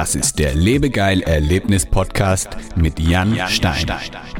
Das 0.00 0.14
ist 0.14 0.38
der 0.38 0.54
Lebegeil 0.54 1.20
Erlebnis 1.20 1.84
Podcast 1.84 2.56
mit 2.74 2.98
Jan, 2.98 3.38
Stein. 3.48 3.86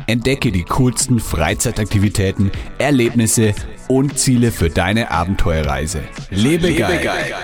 Entdecke 0.06 0.52
die 0.52 0.62
coolsten 0.62 1.20
Freizeitaktivitäten, 1.20 2.50
Erlebnisse 2.78 3.52
und 3.86 4.18
Ziele 4.18 4.52
für 4.52 4.70
deine 4.70 5.10
Abenteuerreise. 5.10 6.00
Lebegeil. 6.30 6.92
Lebegeil. 6.92 7.34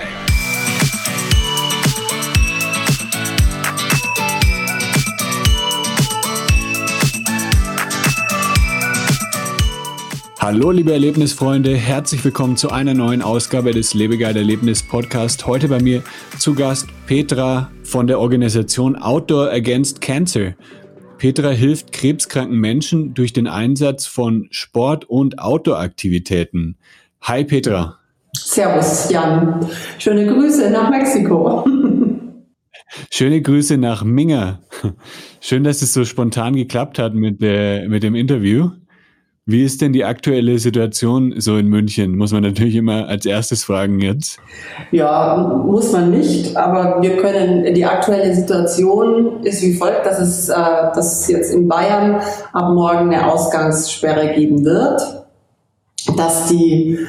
Hallo 10.39 10.71
liebe 10.71 10.91
Erlebnisfreunde, 10.91 11.75
herzlich 11.75 12.25
willkommen 12.25 12.57
zu 12.57 12.71
einer 12.71 12.95
neuen 12.95 13.21
Ausgabe 13.21 13.73
des 13.73 13.93
Lebegeil 13.93 14.35
Erlebnis 14.35 14.81
Podcast. 14.81 15.45
Heute 15.45 15.67
bei 15.67 15.79
mir 15.79 16.01
zu 16.39 16.55
Gast 16.55 16.87
Petra 17.05 17.69
von 17.87 18.05
der 18.05 18.19
Organisation 18.19 18.97
Outdoor 18.97 19.49
Against 19.49 20.01
Cancer. 20.01 20.55
Petra 21.17 21.49
hilft 21.49 21.93
krebskranken 21.93 22.59
Menschen 22.59 23.13
durch 23.13 23.31
den 23.31 23.47
Einsatz 23.47 24.05
von 24.05 24.47
Sport- 24.51 25.05
und 25.05 25.39
Outdoor-Aktivitäten. 25.39 26.75
Hi 27.21 27.45
Petra. 27.45 27.97
Servus 28.35 29.09
Jan. 29.09 29.65
Schöne 29.99 30.27
Grüße 30.27 30.69
nach 30.69 30.89
Mexiko. 30.89 31.65
Schöne 33.09 33.41
Grüße 33.41 33.77
nach 33.77 34.03
Minga. 34.03 34.59
Schön, 35.39 35.63
dass 35.63 35.81
es 35.81 35.93
so 35.93 36.03
spontan 36.03 36.55
geklappt 36.55 36.99
hat 36.99 37.13
mit, 37.13 37.41
der, 37.41 37.87
mit 37.87 38.03
dem 38.03 38.15
Interview. 38.15 38.71
Wie 39.49 39.63
ist 39.63 39.79
denn 39.79 39.93
die 39.93 40.03
aktuelle 40.03 40.59
Situation 40.59 41.33
so 41.37 41.55
in 41.55 41.67
München? 41.67 42.17
Muss 42.17 42.33
man 42.33 42.43
natürlich 42.43 42.75
immer 42.75 43.07
als 43.07 43.25
erstes 43.25 43.63
fragen 43.63 44.01
jetzt. 44.01 44.41
Ja, 44.91 45.61
muss 45.65 45.93
man 45.93 46.11
nicht, 46.11 46.57
aber 46.57 47.01
wir 47.01 47.15
können, 47.15 47.73
die 47.73 47.85
aktuelle 47.85 48.35
Situation 48.35 49.41
ist 49.43 49.61
wie 49.61 49.73
folgt, 49.73 50.05
dass 50.05 50.19
es, 50.19 50.49
äh, 50.49 50.53
dass 50.53 51.21
es 51.21 51.27
jetzt 51.29 51.53
in 51.53 51.69
Bayern 51.69 52.19
ab 52.51 52.73
morgen 52.73 53.13
eine 53.13 53.31
Ausgangssperre 53.31 54.33
geben 54.33 54.65
wird, 54.65 55.01
dass 56.17 56.47
die 56.47 56.99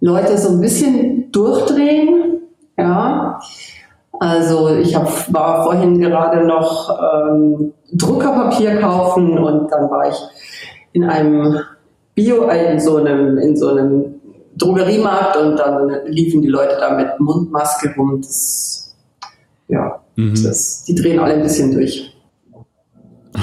Leute 0.00 0.36
so 0.36 0.48
ein 0.48 0.60
bisschen 0.60 1.30
durchdrehen, 1.30 2.40
ja. 2.76 3.38
Also 4.18 4.76
ich 4.78 4.96
hab, 4.96 5.32
war 5.32 5.62
vorhin 5.62 6.00
gerade 6.00 6.44
noch 6.44 6.90
ähm, 6.90 7.72
Druckerpapier 7.92 8.80
kaufen 8.80 9.38
und 9.38 9.70
dann 9.70 9.88
war 9.88 10.08
ich 10.08 10.16
in 10.92 11.04
einem 11.04 11.60
Bio 12.14 12.48
in 12.48 12.80
so 12.80 12.96
einem, 12.96 13.38
in 13.38 13.56
so 13.56 13.68
einem 13.68 14.14
Drogeriemarkt 14.56 15.36
und 15.36 15.56
dann 15.56 16.06
liefen 16.06 16.42
die 16.42 16.48
Leute 16.48 16.76
da 16.78 16.96
mit 16.96 17.18
Mundmaske 17.18 17.94
rum. 17.96 18.20
Das, 18.20 18.94
ja, 19.68 20.00
mhm. 20.16 20.42
das, 20.42 20.84
die 20.84 20.94
drehen 20.94 21.18
alle 21.18 21.34
ein 21.34 21.42
bisschen 21.42 21.72
durch. 21.72 22.12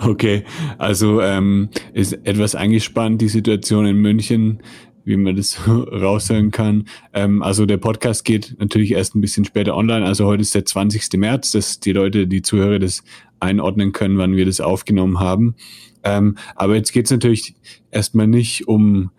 Okay, 0.00 0.44
also 0.78 1.20
ähm, 1.20 1.70
ist 1.92 2.12
etwas 2.24 2.54
angespannt 2.54 3.20
die 3.20 3.28
Situation 3.28 3.84
in 3.84 3.96
München, 3.96 4.60
wie 5.04 5.16
man 5.16 5.34
das 5.34 5.58
raushören 5.66 6.52
kann. 6.52 6.86
Ähm, 7.12 7.42
also 7.42 7.66
der 7.66 7.78
Podcast 7.78 8.24
geht 8.24 8.56
natürlich 8.58 8.92
erst 8.92 9.16
ein 9.16 9.20
bisschen 9.20 9.44
später 9.44 9.76
online. 9.76 10.06
Also 10.06 10.26
heute 10.26 10.42
ist 10.42 10.54
der 10.54 10.64
20. 10.64 11.14
März, 11.14 11.50
dass 11.50 11.80
die 11.80 11.92
Leute, 11.92 12.28
die 12.28 12.42
Zuhörer 12.42 12.78
das 12.78 13.02
einordnen 13.40 13.92
können, 13.92 14.18
wann 14.18 14.36
wir 14.36 14.46
das 14.46 14.60
aufgenommen 14.60 15.18
haben. 15.18 15.56
Ähm, 16.04 16.36
aber 16.54 16.76
jetzt 16.76 16.92
geht 16.92 17.06
es 17.06 17.10
natürlich 17.10 17.54
erstmal 17.90 18.26
nicht 18.26 18.68
um 18.68 19.10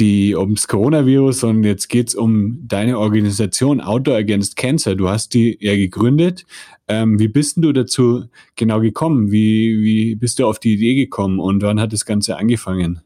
die 0.00 0.34
ums 0.34 0.66
Coronavirus, 0.66 1.40
sondern 1.40 1.64
jetzt 1.64 1.88
geht 1.88 2.08
es 2.08 2.14
um 2.14 2.66
deine 2.66 2.98
Organisation 2.98 3.80
Outdoor 3.80 4.16
Against 4.16 4.56
Cancer. 4.56 4.96
Du 4.96 5.08
hast 5.08 5.34
die 5.34 5.58
ja 5.60 5.76
gegründet. 5.76 6.46
Ähm, 6.88 7.18
wie 7.18 7.28
bist 7.28 7.56
denn 7.56 7.62
du 7.62 7.72
dazu 7.72 8.24
genau 8.56 8.80
gekommen? 8.80 9.30
Wie, 9.30 9.82
wie 9.82 10.14
bist 10.14 10.38
du 10.38 10.46
auf 10.46 10.58
die 10.58 10.74
Idee 10.74 10.94
gekommen 10.94 11.38
und 11.38 11.62
wann 11.62 11.80
hat 11.80 11.92
das 11.92 12.06
Ganze 12.06 12.36
angefangen? 12.38 13.02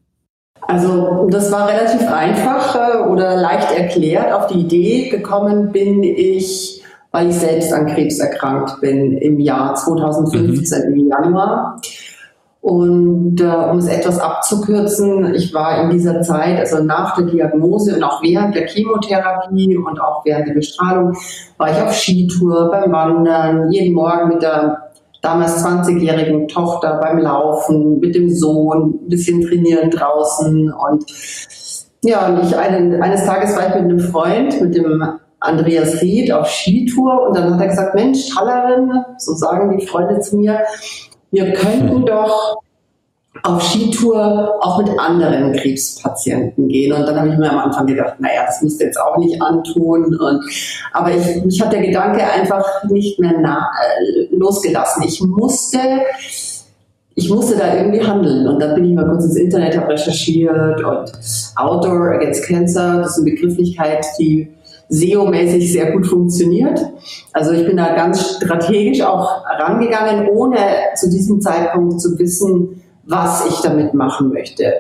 Also 0.66 1.28
das 1.31 1.52
war 1.52 1.69
relativ 1.69 2.06
einfach 2.08 2.75
äh, 2.76 2.98
oder 3.08 3.36
leicht 3.36 3.70
erklärt. 3.72 4.32
Auf 4.32 4.46
die 4.46 4.60
Idee 4.60 5.08
gekommen 5.10 5.72
bin 5.72 6.02
ich, 6.02 6.82
weil 7.10 7.28
ich 7.28 7.36
selbst 7.36 7.72
an 7.72 7.86
Krebs 7.86 8.19
erkrankt 8.19 8.81
bin 8.81 9.19
im 9.19 9.41
Jahr 9.41 9.75
2015 9.75 10.91
mhm. 10.91 10.94
im 10.94 11.08
Januar. 11.08 11.81
Und 12.64 13.42
äh, 13.42 13.44
um 13.44 13.76
es 13.76 13.88
etwas 13.88 14.19
abzukürzen, 14.19 15.34
ich 15.34 15.52
war 15.52 15.82
in 15.82 15.91
dieser 15.91 16.22
Zeit, 16.22 16.58
also 16.58 16.82
nach 16.82 17.14
der 17.14 17.26
Diagnose 17.26 17.94
und 17.94 18.02
auch 18.02 18.22
während 18.22 18.54
der 18.54 18.66
Chemotherapie 18.66 19.76
und 19.76 20.00
auch 20.00 20.25
während 20.25 20.48
der 20.48 20.54
Bestrahlung, 20.54 21.14
war 21.58 21.70
ich 21.70 21.82
auf 21.82 21.92
Skitour, 21.92 22.70
beim 22.70 22.91
Wandern, 22.91 23.70
jeden 23.70 23.92
Morgen 23.92 24.28
mit 24.30 24.41
der 24.41 24.92
damals 25.20 25.62
20-jährigen 25.62 26.48
Tochter 26.48 27.00
beim 27.02 27.19
Laufen, 27.19 28.00
mit 28.00 28.14
dem 28.14 28.30
Sohn, 28.30 28.98
ein 29.04 29.08
bisschen 29.10 29.42
trainieren 29.42 29.91
draußen. 29.91 30.72
Und 30.72 31.04
ja, 32.02 32.28
und 32.28 32.44
ich 32.44 32.56
einen, 32.56 33.02
eines 33.02 33.26
Tages 33.26 33.54
war 33.56 33.69
ich 33.69 33.75
mit 33.75 33.84
einem 33.84 34.00
Freund, 34.00 34.58
mit 34.62 34.75
dem 34.75 35.04
Andreas 35.38 36.00
Ried 36.00 36.32
auf 36.32 36.48
Skitour 36.48 37.28
und 37.28 37.36
dann 37.36 37.52
hat 37.52 37.60
er 37.60 37.69
gesagt, 37.69 37.94
Mensch, 37.94 38.31
Tallerin, 38.34 38.91
so 39.19 39.34
sagen 39.34 39.76
die 39.76 39.86
Freunde 39.86 40.19
zu 40.20 40.38
mir, 40.38 40.60
wir 41.34 41.52
könnten 41.52 42.06
doch 42.06 42.62
auf 43.42 43.62
Skitour 43.62 44.58
auch 44.60 44.78
mit 44.82 44.98
anderen 44.98 45.52
Krebspatienten 45.52 46.68
gehen. 46.68 46.92
Und 46.92 47.02
dann 47.02 47.18
habe 47.18 47.28
ich 47.28 47.36
mir 47.36 47.50
am 47.50 47.58
Anfang 47.58 47.86
gedacht, 47.86 48.14
naja, 48.18 48.44
das 48.46 48.62
musst 48.62 48.80
du 48.80 48.84
jetzt 48.84 48.98
auch 48.98 49.18
nicht 49.18 49.40
antun. 49.42 50.16
Und, 50.16 50.44
aber 50.92 51.10
ich, 51.10 51.44
mich 51.44 51.60
hat 51.60 51.72
der 51.72 51.82
Gedanke 51.82 52.22
einfach 52.24 52.64
nicht 52.84 53.18
mehr 53.18 53.34
na, 53.40 53.70
äh, 53.98 54.34
losgelassen. 54.34 55.02
Ich 55.02 55.20
musste, 55.20 55.78
ich 57.16 57.28
musste 57.28 57.56
da 57.56 57.74
irgendwie 57.76 58.02
handeln. 58.02 58.46
Und 58.46 58.60
dann 58.60 58.74
bin 58.76 58.84
ich 58.84 58.94
mal 58.94 59.06
kurz 59.06 59.24
ins 59.24 59.36
Internet, 59.36 59.76
habe 59.76 59.92
recherchiert 59.92 60.82
und 60.82 61.12
Outdoor 61.56 62.14
Against 62.14 62.46
Cancer, 62.46 62.98
das 63.02 63.18
ist 63.18 63.22
eine 63.24 63.32
Begrifflichkeit, 63.32 64.06
die 64.18 64.48
SEO-mäßig 64.88 65.72
sehr 65.72 65.92
gut 65.92 66.06
funktioniert. 66.06 66.80
Also 67.32 67.52
ich 67.52 67.66
bin 67.66 67.76
da 67.76 67.94
ganz 67.94 68.36
strategisch 68.36 69.02
auch 69.02 69.44
rangegangen, 69.58 70.28
ohne 70.28 70.58
zu 70.94 71.10
diesem 71.10 71.40
Zeitpunkt 71.40 72.00
zu 72.00 72.18
wissen, 72.18 72.82
was 73.04 73.46
ich 73.46 73.60
damit 73.60 73.94
machen 73.94 74.32
möchte. 74.32 74.72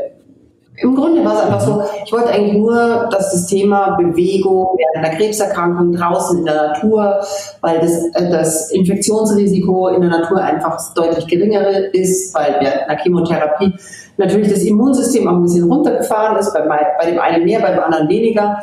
Im 0.76 0.96
Grunde 0.96 1.24
war 1.24 1.34
es 1.34 1.40
einfach 1.42 1.60
so, 1.60 1.82
ich 2.04 2.12
wollte 2.12 2.30
eigentlich 2.30 2.56
nur, 2.56 3.08
dass 3.10 3.30
das 3.30 3.46
Thema 3.46 3.96
Bewegung 3.96 4.76
während 4.76 5.06
einer 5.06 5.16
Krebserkrankung 5.16 5.92
draußen 5.92 6.40
in 6.40 6.44
der 6.46 6.54
Natur, 6.54 7.20
weil 7.60 7.78
das, 7.78 8.04
äh, 8.14 8.30
das 8.30 8.72
Infektionsrisiko 8.72 9.88
in 9.88 10.00
der 10.00 10.10
Natur 10.10 10.38
einfach 10.38 10.92
deutlich 10.94 11.28
geringer 11.28 11.94
ist, 11.94 12.34
weil 12.34 12.56
während 12.60 12.88
einer 12.88 13.00
Chemotherapie 13.00 13.72
natürlich 14.16 14.52
das 14.52 14.64
Immunsystem 14.64 15.28
auch 15.28 15.34
ein 15.34 15.42
bisschen 15.44 15.70
runtergefahren 15.70 16.38
ist, 16.38 16.52
bei, 16.52 16.62
bei 16.62 17.06
dem 17.08 17.20
einen 17.20 17.44
mehr, 17.44 17.60
beim 17.60 17.78
anderen 17.78 18.08
weniger. 18.08 18.58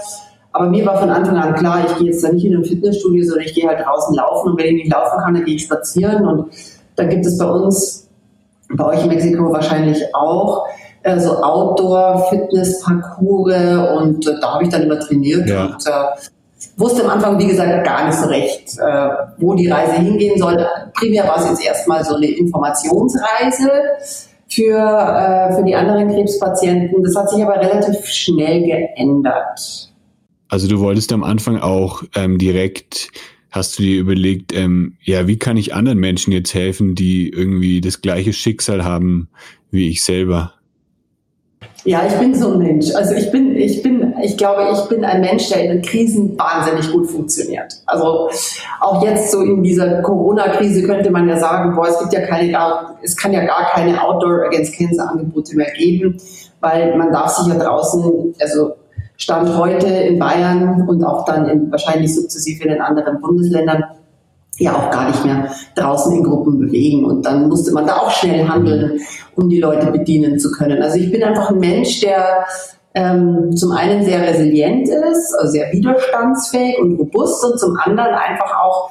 Aber 0.54 0.70
mir 0.70 0.86
war 0.86 0.98
von 0.98 1.10
Anfang 1.10 1.38
an 1.38 1.56
klar, 1.56 1.86
ich 1.86 1.96
gehe 1.98 2.08
jetzt 2.08 2.22
da 2.24 2.32
nicht 2.32 2.46
in 2.46 2.56
ein 2.56 2.66
Fitnessstudio, 2.66 3.26
sondern 3.26 3.46
ich 3.46 3.54
gehe 3.54 3.68
halt 3.68 3.86
draußen 3.86 4.16
laufen 4.16 4.52
und 4.52 4.60
wenn 4.60 4.68
ich 4.68 4.84
nicht 4.84 4.92
laufen 4.92 5.20
kann, 5.20 5.34
dann 5.34 5.46
gehe 5.46 5.56
ich 5.56 5.64
spazieren 5.64 6.28
und 6.28 6.52
da 6.96 7.06
gibt 7.06 7.26
es 7.26 7.38
bei 7.38 7.50
uns, 7.50 8.08
bei 8.70 8.86
euch 8.86 9.02
in 9.04 9.08
Mexiko 9.08 9.52
wahrscheinlich 9.52 10.04
auch, 10.14 10.68
äh, 11.04 11.20
so 11.20 11.42
Outdoor-Fitness-Parcours 11.42 14.02
und 14.02 14.28
äh, 14.28 14.40
da 14.42 14.56
habe 14.56 14.64
ich 14.64 14.70
dann 14.70 14.84
immer 14.84 15.00
trainiert 15.00 15.50
ja. 15.50 15.66
und 15.66 15.88
äh, 15.88 16.30
wusste 16.78 17.04
am 17.04 17.10
Anfang, 17.12 17.40
wie 17.40 17.48
gesagt, 17.48 17.86
gar 17.86 18.06
nicht 18.06 18.18
so 18.18 18.28
recht, 18.28 18.78
äh, 18.78 19.10
wo 19.38 19.54
die 19.54 19.70
Reise 19.70 19.94
hingehen 19.94 20.38
soll. 20.38 20.66
Primär 20.94 21.26
war 21.28 21.38
es 21.38 21.50
jetzt 21.50 21.66
erstmal 21.66 22.04
so 22.04 22.16
eine 22.16 22.28
Informationsreise 22.28 23.72
für, 24.48 24.78
äh, 24.78 25.56
für 25.56 25.64
die 25.64 25.76
anderen 25.76 26.10
Krebspatienten. 26.10 27.04
Das 27.04 27.16
hat 27.16 27.30
sich 27.30 27.44
aber 27.44 27.56
relativ 27.56 28.06
schnell 28.06 28.64
geändert. 28.64 29.91
Also 30.52 30.68
du 30.68 30.82
wolltest 30.82 31.14
am 31.14 31.24
Anfang 31.24 31.59
auch 31.59 32.03
ähm, 32.14 32.38
direkt, 32.38 33.09
hast 33.52 33.80
du 33.80 33.84
dir 33.84 33.98
überlegt, 33.98 34.53
ähm, 34.53 34.98
ja, 35.02 35.26
wie 35.26 35.40
kann 35.40 35.56
ich 35.56 35.74
anderen 35.74 35.98
Menschen 35.98 36.34
jetzt 36.34 36.53
helfen, 36.53 36.94
die 36.94 37.30
irgendwie 37.30 37.80
das 37.80 38.02
gleiche 38.02 38.34
Schicksal 38.34 38.84
haben 38.84 39.30
wie 39.72 39.90
ich 39.90 40.03
selber? 40.03 40.52
Ja, 41.86 42.06
ich 42.06 42.14
bin 42.16 42.36
so 42.36 42.52
ein 42.52 42.58
Mensch. 42.58 42.94
Also 42.94 43.14
ich 43.14 43.32
bin, 43.32 43.56
ich 43.56 43.82
bin, 43.82 44.14
ich 44.22 44.36
glaube, 44.36 44.68
ich 44.74 44.90
bin 44.90 45.06
ein 45.06 45.22
Mensch, 45.22 45.48
der 45.48 45.64
in 45.64 45.72
den 45.72 45.82
Krisen 45.82 46.38
wahnsinnig 46.38 46.92
gut 46.92 47.09
funktioniert. 47.09 47.74
Also 47.86 48.30
auch 48.82 49.06
jetzt 49.06 49.32
so 49.32 49.42
in 49.44 49.64
dieser 49.64 50.02
Corona-Krise 50.02 50.84
könnte 50.84 51.12
man 51.12 51.30
ja 51.30 51.38
sagen, 51.38 51.74
boah, 51.74 51.88
es 51.88 51.97
gibt 51.97 52.12
ja 52.12 52.28
keine, 52.28 52.58
es 53.02 53.16
kann 53.16 53.32
ja 53.32 53.46
gar 53.46 53.72
keine 53.72 54.04
Outdoor 54.04 54.47
Against 54.47 54.76
Cancer 54.76 55.09
Angebote 55.09 55.56
mehr 55.56 55.72
geben, 55.72 56.18
weil 56.59 56.97
man 56.97 57.09
darf 57.14 57.30
sich 57.38 57.47
ja 57.47 57.58
draußen, 57.58 58.36
also 58.42 58.74
Stand 59.22 59.56
heute 59.56 59.85
in 59.85 60.18
Bayern 60.18 60.88
und 60.90 61.03
auch 61.03 61.26
dann 61.26 61.47
in, 61.47 61.72
wahrscheinlich 61.72 62.16
sukzessive 62.16 62.64
in 62.64 62.72
den 62.72 62.82
anderen 62.82 63.22
Bundesländern 63.22 63.84
ja 64.58 64.76
auch 64.76 64.90
gar 64.90 65.09
nicht 65.09 65.23
mehr 65.23 65.47
draußen 65.76 66.16
in 66.16 66.23
Gruppen 66.23 66.58
bewegen. 66.58 67.06
Und 67.06 67.23
dann 67.23 67.47
musste 67.47 67.72
man 67.72 67.85
da 67.85 67.97
auch 67.97 68.09
schnell 68.09 68.47
handeln, 68.47 69.00
um 69.35 69.47
die 69.47 69.59
Leute 69.59 69.91
bedienen 69.91 70.40
zu 70.40 70.52
können. 70.52 70.82
Also 70.82 70.97
ich 70.97 71.12
bin 71.12 71.23
einfach 71.23 71.52
ein 71.52 71.59
Mensch, 71.59 72.00
der 72.00 72.46
ähm, 72.96 73.56
zum 73.56 73.72
einen 73.73 74.03
sehr 74.03 74.28
resilient 74.28 74.90
ist, 74.90 75.35
also 75.38 75.52
sehr 75.52 75.72
widerstandsfähig 75.72 76.79
und 76.79 76.97
robust 76.97 77.46
und 77.46 77.59
zum 77.59 77.78
anderen 77.78 78.16
einfach 78.16 78.59
auch 78.59 78.90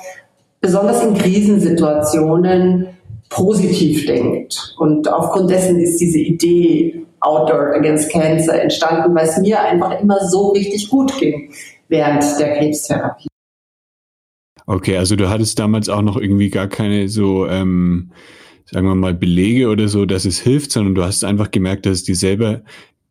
besonders 0.61 1.03
in 1.03 1.15
Krisensituationen 1.15 2.87
positiv 3.31 4.07
denkt. 4.07 4.77
Und 4.79 5.13
aufgrund 5.13 5.51
dessen 5.51 5.81
ist 5.81 6.01
diese 6.01 6.21
Idee 6.21 7.05
Outdoor 7.21 7.75
Against 7.75 8.11
Cancer 8.11 8.61
entstanden, 8.61 9.15
weil 9.15 9.27
es 9.27 9.37
mir 9.39 9.61
einfach 9.61 10.01
immer 10.01 10.21
so 10.29 10.49
richtig 10.49 10.89
gut 10.89 11.17
ging 11.19 11.53
während 11.89 12.25
der 12.39 12.59
Krebstherapie. 12.59 13.29
Okay, 14.67 14.97
also 14.97 15.17
du 15.17 15.29
hattest 15.29 15.59
damals 15.59 15.89
auch 15.89 16.03
noch 16.03 16.17
irgendwie 16.17 16.49
gar 16.49 16.69
keine 16.69 17.09
so, 17.09 17.47
ähm, 17.49 18.13
sagen 18.71 18.87
wir 18.87 18.95
mal, 18.95 19.15
Belege 19.15 19.69
oder 19.69 19.89
so, 19.89 20.07
dass 20.07 20.25
es 20.25 20.39
hilft, 20.39 20.71
sondern 20.71 20.95
du 20.95 21.03
hast 21.03 21.25
einfach 21.25 21.51
gemerkt, 21.51 21.87
dass 21.87 21.95
es 21.95 22.05
dir 22.05 22.15
selber 22.15 22.61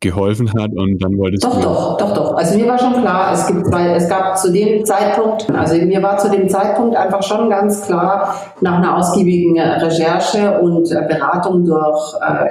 geholfen 0.00 0.50
hat 0.54 0.70
und 0.72 0.98
dann 1.02 1.18
wolltest 1.18 1.44
doch, 1.44 1.56
du. 1.56 1.60
Doch, 1.60 1.96
doch, 1.98 2.14
doch. 2.14 2.34
Also 2.34 2.56
mir 2.56 2.66
war 2.66 2.78
schon 2.78 2.94
klar, 2.94 3.34
es 3.34 3.46
gibt, 3.46 3.70
weil 3.70 3.90
es 3.90 4.08
gab 4.08 4.38
zu 4.38 4.50
dem 4.50 4.84
Zeitpunkt, 4.86 5.50
also 5.50 5.74
mir 5.74 6.02
war 6.02 6.16
zu 6.16 6.30
dem 6.30 6.48
Zeitpunkt 6.48 6.96
einfach 6.96 7.22
schon 7.22 7.50
ganz 7.50 7.82
klar, 7.82 8.34
nach 8.62 8.78
einer 8.78 8.96
ausgiebigen 8.96 9.60
Recherche 9.60 10.58
und 10.60 10.88
Beratung 10.88 11.66
durch 11.66 12.14
äh, 12.22 12.46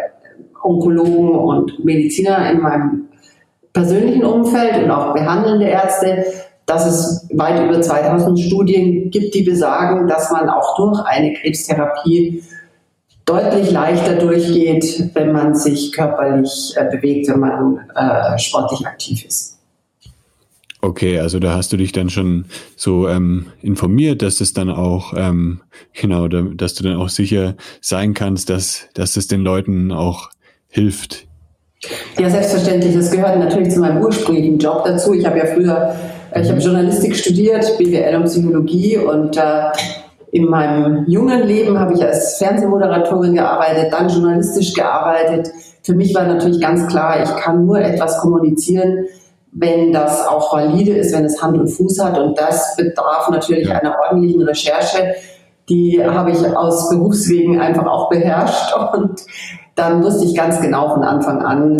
Onkologen 0.64 1.30
und 1.30 1.84
Mediziner 1.84 2.52
in 2.52 2.62
meinem 2.62 3.08
persönlichen 3.74 4.24
Umfeld 4.24 4.84
und 4.84 4.92
auch 4.92 5.14
behandelnde 5.14 5.68
Ärzte, 5.68 6.26
dass 6.66 6.86
es 6.86 7.28
weit 7.34 7.66
über 7.66 7.82
2000 7.82 8.40
Studien 8.40 9.10
gibt, 9.10 9.34
die 9.34 9.44
besagen, 9.44 10.08
dass 10.08 10.32
man 10.32 10.50
auch 10.50 10.76
durch 10.76 11.00
eine 11.06 11.34
Krebstherapie 11.34 12.44
deutlich 13.26 13.72
leichter 13.72 14.16
durchgeht, 14.16 15.12
wenn 15.14 15.32
man 15.32 15.56
sich 15.56 15.92
körperlich 15.92 16.74
äh, 16.76 16.86
bewegt, 16.86 17.28
wenn 17.28 17.40
man 17.40 17.90
äh, 17.96 18.38
sportlich 18.40 18.86
aktiv 18.88 19.26
ist. 19.26 19.60
Okay, 20.82 21.20
also 21.20 21.40
da 21.40 21.56
hast 21.56 21.74
du 21.74 21.78
dich 21.78 21.92
dann 21.92 22.10
schon 22.10 22.46
so 22.76 23.10
ähm, 23.10 23.48
informiert, 23.62 24.22
dass 24.22 24.40
es 24.40 24.54
dann 24.54 24.70
auch, 24.70 25.14
ähm, 25.16 25.60
genau, 25.94 26.28
dass 26.28 26.74
du 26.74 26.84
dann 26.84 26.96
auch 26.96 27.10
sicher 27.10 27.56
sein 27.82 28.14
kannst, 28.14 28.50
dass, 28.50 28.88
dass 28.94 29.18
es 29.18 29.28
den 29.28 29.42
Leuten 29.42 29.92
auch 29.92 30.30
hilft. 30.70 31.26
Ja, 32.18 32.30
selbstverständlich. 32.30 32.96
Das 32.96 33.12
gehört 33.12 33.38
natürlich 33.40 33.72
zu 33.74 33.80
meinem 33.80 34.02
ursprünglichen 34.02 34.58
Job 34.60 34.84
dazu. 34.86 35.14
Ich 35.14 35.26
habe 35.26 35.38
ja 35.38 35.46
früher 35.46 35.96
ich 36.36 36.50
habe 36.50 36.60
Journalistik 36.60 37.16
studiert, 37.16 37.78
BWL 37.78 38.16
und 38.18 38.26
Psychologie 38.26 38.98
und 38.98 39.36
äh, 39.36 39.72
in 40.32 40.46
meinem 40.46 41.06
jungen 41.08 41.48
Leben 41.48 41.80
habe 41.80 41.94
ich 41.94 42.04
als 42.04 42.38
Fernsehmoderatorin 42.38 43.34
gearbeitet, 43.34 43.92
dann 43.92 44.10
journalistisch 44.10 44.74
gearbeitet. 44.76 45.50
Für 45.82 45.96
mich 45.96 46.14
war 46.14 46.26
natürlich 46.26 46.62
ganz 46.62 46.88
klar, 46.88 47.24
ich 47.24 47.36
kann 47.44 47.66
nur 47.66 47.80
etwas 47.80 48.20
kommunizieren, 48.20 49.08
wenn 49.52 49.92
das 49.92 50.28
auch 50.28 50.54
valide 50.54 50.92
ist, 50.92 51.16
wenn 51.16 51.26
es 51.26 51.42
Hand 51.42 51.58
und 51.58 51.68
Fuß 51.68 52.00
hat. 52.04 52.20
Und 52.20 52.38
das 52.38 52.76
bedarf 52.76 53.30
natürlich 53.32 53.72
einer 53.74 53.96
ordentlichen 54.06 54.44
Recherche. 54.44 55.16
Die 55.70 56.04
habe 56.04 56.32
ich 56.32 56.44
aus 56.58 56.90
Berufswegen 56.90 57.60
einfach 57.60 57.86
auch 57.86 58.10
beherrscht. 58.10 58.74
Und 58.94 59.22
dann 59.76 60.04
wusste 60.04 60.26
ich 60.26 60.36
ganz 60.36 60.60
genau 60.60 60.90
von 60.90 61.04
Anfang 61.04 61.42
an, 61.42 61.78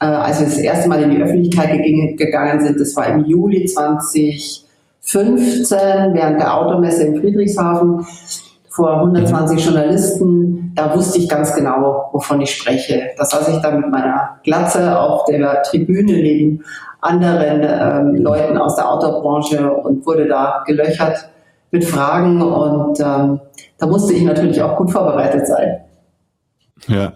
äh, 0.00 0.06
als 0.06 0.40
wir 0.40 0.46
das 0.46 0.58
erste 0.58 0.88
Mal 0.88 1.02
in 1.02 1.10
die 1.10 1.22
Öffentlichkeit 1.22 1.80
gegangen 2.16 2.60
sind, 2.60 2.80
das 2.80 2.96
war 2.96 3.06
im 3.06 3.24
Juli 3.24 3.64
2015 3.66 4.64
während 6.12 6.40
der 6.40 6.58
Automesse 6.58 7.04
in 7.04 7.20
Friedrichshafen 7.20 8.04
vor 8.68 8.96
120 8.98 9.58
mhm. 9.58 9.62
Journalisten, 9.62 10.72
da 10.74 10.94
wusste 10.96 11.18
ich 11.18 11.28
ganz 11.28 11.54
genau, 11.54 12.08
wovon 12.12 12.40
ich 12.40 12.54
spreche. 12.54 13.10
Da 13.16 13.24
saß 13.24 13.48
ich 13.48 13.58
dann 13.58 13.80
mit 13.80 13.90
meiner 13.90 14.38
Glatze 14.42 14.98
auf 14.98 15.26
der 15.26 15.62
Tribüne 15.62 16.12
neben 16.12 16.64
anderen 17.00 17.62
ähm, 17.62 18.22
Leuten 18.22 18.56
aus 18.56 18.76
der 18.76 18.90
Autobranche 18.90 19.70
und 19.70 20.06
wurde 20.06 20.26
da 20.26 20.62
gelöchert 20.66 21.28
mit 21.72 21.84
Fragen 21.84 22.40
und 22.40 23.00
ähm, 23.00 23.40
da 23.78 23.86
musste 23.86 24.12
ich 24.12 24.22
natürlich 24.22 24.62
auch 24.62 24.76
gut 24.76 24.92
vorbereitet 24.92 25.46
sein. 25.46 25.80
Ja, 26.88 27.14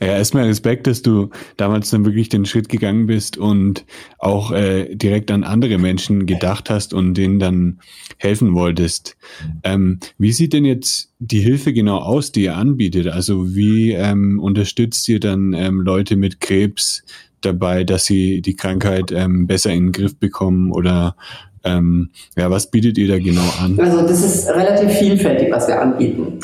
ja, 0.00 0.06
erstmal 0.06 0.44
Respekt, 0.44 0.86
dass 0.86 1.02
du 1.02 1.30
damals 1.56 1.90
dann 1.90 2.04
wirklich 2.04 2.28
den 2.28 2.46
Schritt 2.46 2.68
gegangen 2.68 3.06
bist 3.06 3.36
und 3.36 3.84
auch 4.18 4.52
äh, 4.52 4.94
direkt 4.94 5.32
an 5.32 5.42
andere 5.42 5.78
Menschen 5.78 6.26
gedacht 6.26 6.70
hast 6.70 6.94
und 6.94 7.14
denen 7.14 7.40
dann 7.40 7.80
helfen 8.18 8.54
wolltest. 8.54 9.16
Ähm, 9.64 9.98
wie 10.18 10.30
sieht 10.30 10.52
denn 10.52 10.64
jetzt 10.64 11.12
die 11.18 11.40
Hilfe 11.40 11.72
genau 11.72 11.98
aus, 11.98 12.30
die 12.30 12.44
ihr 12.44 12.56
anbietet? 12.56 13.08
Also 13.08 13.56
wie 13.56 13.92
ähm, 13.92 14.38
unterstützt 14.38 15.08
ihr 15.08 15.18
dann 15.18 15.52
ähm, 15.52 15.80
Leute 15.80 16.14
mit 16.14 16.40
Krebs 16.40 17.02
dabei, 17.40 17.82
dass 17.82 18.04
sie 18.04 18.40
die 18.40 18.54
Krankheit 18.54 19.10
ähm, 19.10 19.48
besser 19.48 19.72
in 19.72 19.86
den 19.86 19.92
Griff 19.92 20.16
bekommen 20.16 20.70
oder 20.70 21.16
ähm, 21.64 22.10
ja, 22.36 22.50
was 22.50 22.70
bietet 22.70 22.98
ihr 22.98 23.08
da 23.08 23.18
genau 23.18 23.42
an? 23.62 23.78
Also 23.80 24.02
das 24.02 24.24
ist 24.24 24.48
relativ 24.48 24.90
vielfältig, 24.92 25.52
was 25.52 25.68
wir 25.68 25.80
anbieten. 25.80 26.38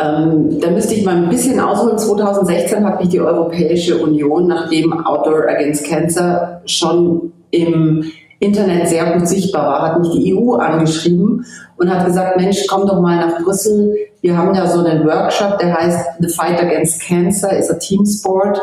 Ähm, 0.00 0.60
da 0.60 0.70
müsste 0.70 0.94
ich 0.94 1.04
mal 1.04 1.16
ein 1.16 1.28
bisschen 1.28 1.58
ausholen. 1.58 1.98
2016 1.98 2.84
hat 2.84 3.00
mich 3.00 3.08
die 3.08 3.20
Europäische 3.20 3.96
Union, 3.98 4.46
nachdem 4.46 4.92
Outdoor 4.92 5.48
Against 5.48 5.84
Cancer 5.84 6.60
schon 6.66 7.32
im 7.50 8.04
Internet 8.38 8.88
sehr 8.88 9.12
gut 9.12 9.26
sichtbar 9.26 9.66
war, 9.66 9.82
hat 9.82 10.00
mich 10.00 10.10
die 10.10 10.34
EU 10.34 10.54
angeschrieben 10.54 11.46
und 11.78 11.90
hat 11.90 12.04
gesagt, 12.04 12.38
Mensch, 12.38 12.66
komm 12.68 12.86
doch 12.86 13.00
mal 13.00 13.16
nach 13.16 13.42
Brüssel. 13.42 13.96
Wir 14.20 14.36
haben 14.36 14.52
da 14.52 14.66
so 14.66 14.84
einen 14.84 15.06
Workshop, 15.06 15.58
der 15.58 15.74
heißt 15.74 16.06
The 16.20 16.28
Fight 16.28 16.60
Against 16.60 17.00
Cancer 17.02 17.56
is 17.56 17.70
a 17.70 17.74
Team 17.74 18.04
Sport, 18.04 18.60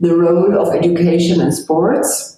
The 0.00 0.10
Role 0.10 0.58
of 0.58 0.74
Education 0.74 1.40
and 1.40 1.54
Sports. 1.54 2.33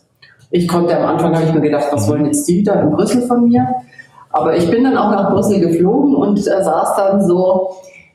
Ich 0.51 0.69
konnte 0.69 0.97
am 0.97 1.07
Anfang, 1.07 1.35
habe 1.35 1.47
ich 1.47 1.55
mir 1.55 1.61
gedacht, 1.61 1.89
was 1.91 2.09
wollen 2.09 2.27
jetzt 2.27 2.47
die 2.49 2.63
da 2.63 2.81
in 2.81 2.91
Brüssel 2.91 3.23
von 3.23 3.49
mir? 3.49 3.67
Aber 4.31 4.57
ich 4.57 4.71
bin 4.71 4.85
dann 4.85 4.97
auch 4.97 5.11
nach 5.11 5.33
Brüssel 5.33 5.59
geflogen 5.61 6.15
und 6.15 6.39
äh, 6.39 6.43
saß 6.43 6.95
dann 6.97 7.27
so 7.27 7.71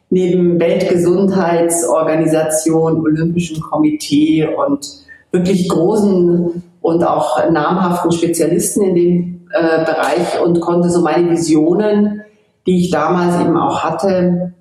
neben 0.09 0.57
Weltgesundheitsorganisation, 0.59 3.01
Olympischen 3.01 3.61
Komitee 3.61 4.47
und 4.47 4.87
wirklich 5.31 5.67
großen 5.69 6.63
und 6.81 7.03
auch 7.03 7.49
namhaften 7.49 8.11
Spezialisten 8.11 8.83
in 8.83 8.95
dem 8.95 9.47
äh, 9.53 9.85
Bereich 9.85 10.41
und 10.43 10.59
konnte 10.61 10.89
so 10.89 11.01
meine 11.01 11.31
Visionen, 11.31 12.21
die 12.67 12.81
ich 12.81 12.91
damals 12.91 13.41
eben 13.41 13.57
auch 13.57 13.83
hatte 13.83 14.53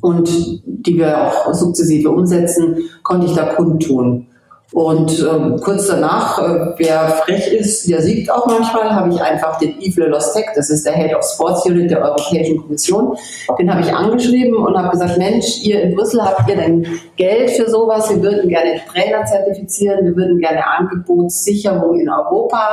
und 0.00 0.30
die 0.64 0.96
wir 0.96 1.26
auch 1.26 1.52
sukzessive 1.52 2.10
umsetzen, 2.10 2.76
konnte 3.02 3.26
ich 3.26 3.34
da 3.34 3.54
kundtun. 3.54 4.28
Und 4.74 5.20
ähm, 5.20 5.56
kurz 5.62 5.86
danach, 5.86 6.36
äh, 6.42 6.74
wer 6.78 7.06
frech 7.24 7.52
ist, 7.52 7.88
der 7.88 8.02
siegt 8.02 8.28
auch 8.28 8.44
manchmal, 8.46 8.92
habe 8.92 9.08
ich 9.08 9.22
einfach 9.22 9.56
den 9.60 9.80
Yves 9.80 9.96
Le 9.96 10.08
Lostec, 10.08 10.46
das 10.56 10.68
ist 10.68 10.84
der 10.84 10.94
Head 10.94 11.14
of 11.14 11.22
Sports 11.22 11.64
Unit 11.64 11.92
der 11.92 12.02
Europäischen 12.02 12.60
Kommission, 12.60 13.16
den 13.56 13.72
habe 13.72 13.82
ich 13.82 13.94
angeschrieben 13.94 14.56
und 14.56 14.76
habe 14.76 14.90
gesagt, 14.90 15.16
Mensch, 15.16 15.62
ihr 15.62 15.80
in 15.80 15.94
Brüssel 15.94 16.20
habt 16.24 16.48
ihr 16.48 16.56
denn 16.56 16.84
Geld 17.14 17.52
für 17.52 17.70
sowas? 17.70 18.10
Wir 18.10 18.20
würden 18.20 18.48
gerne 18.48 18.80
Trainer 18.92 19.24
zertifizieren, 19.24 20.06
wir 20.06 20.16
würden 20.16 20.40
gerne 20.40 20.66
Angebotssicherung 20.66 22.00
in 22.00 22.08
Europa 22.08 22.66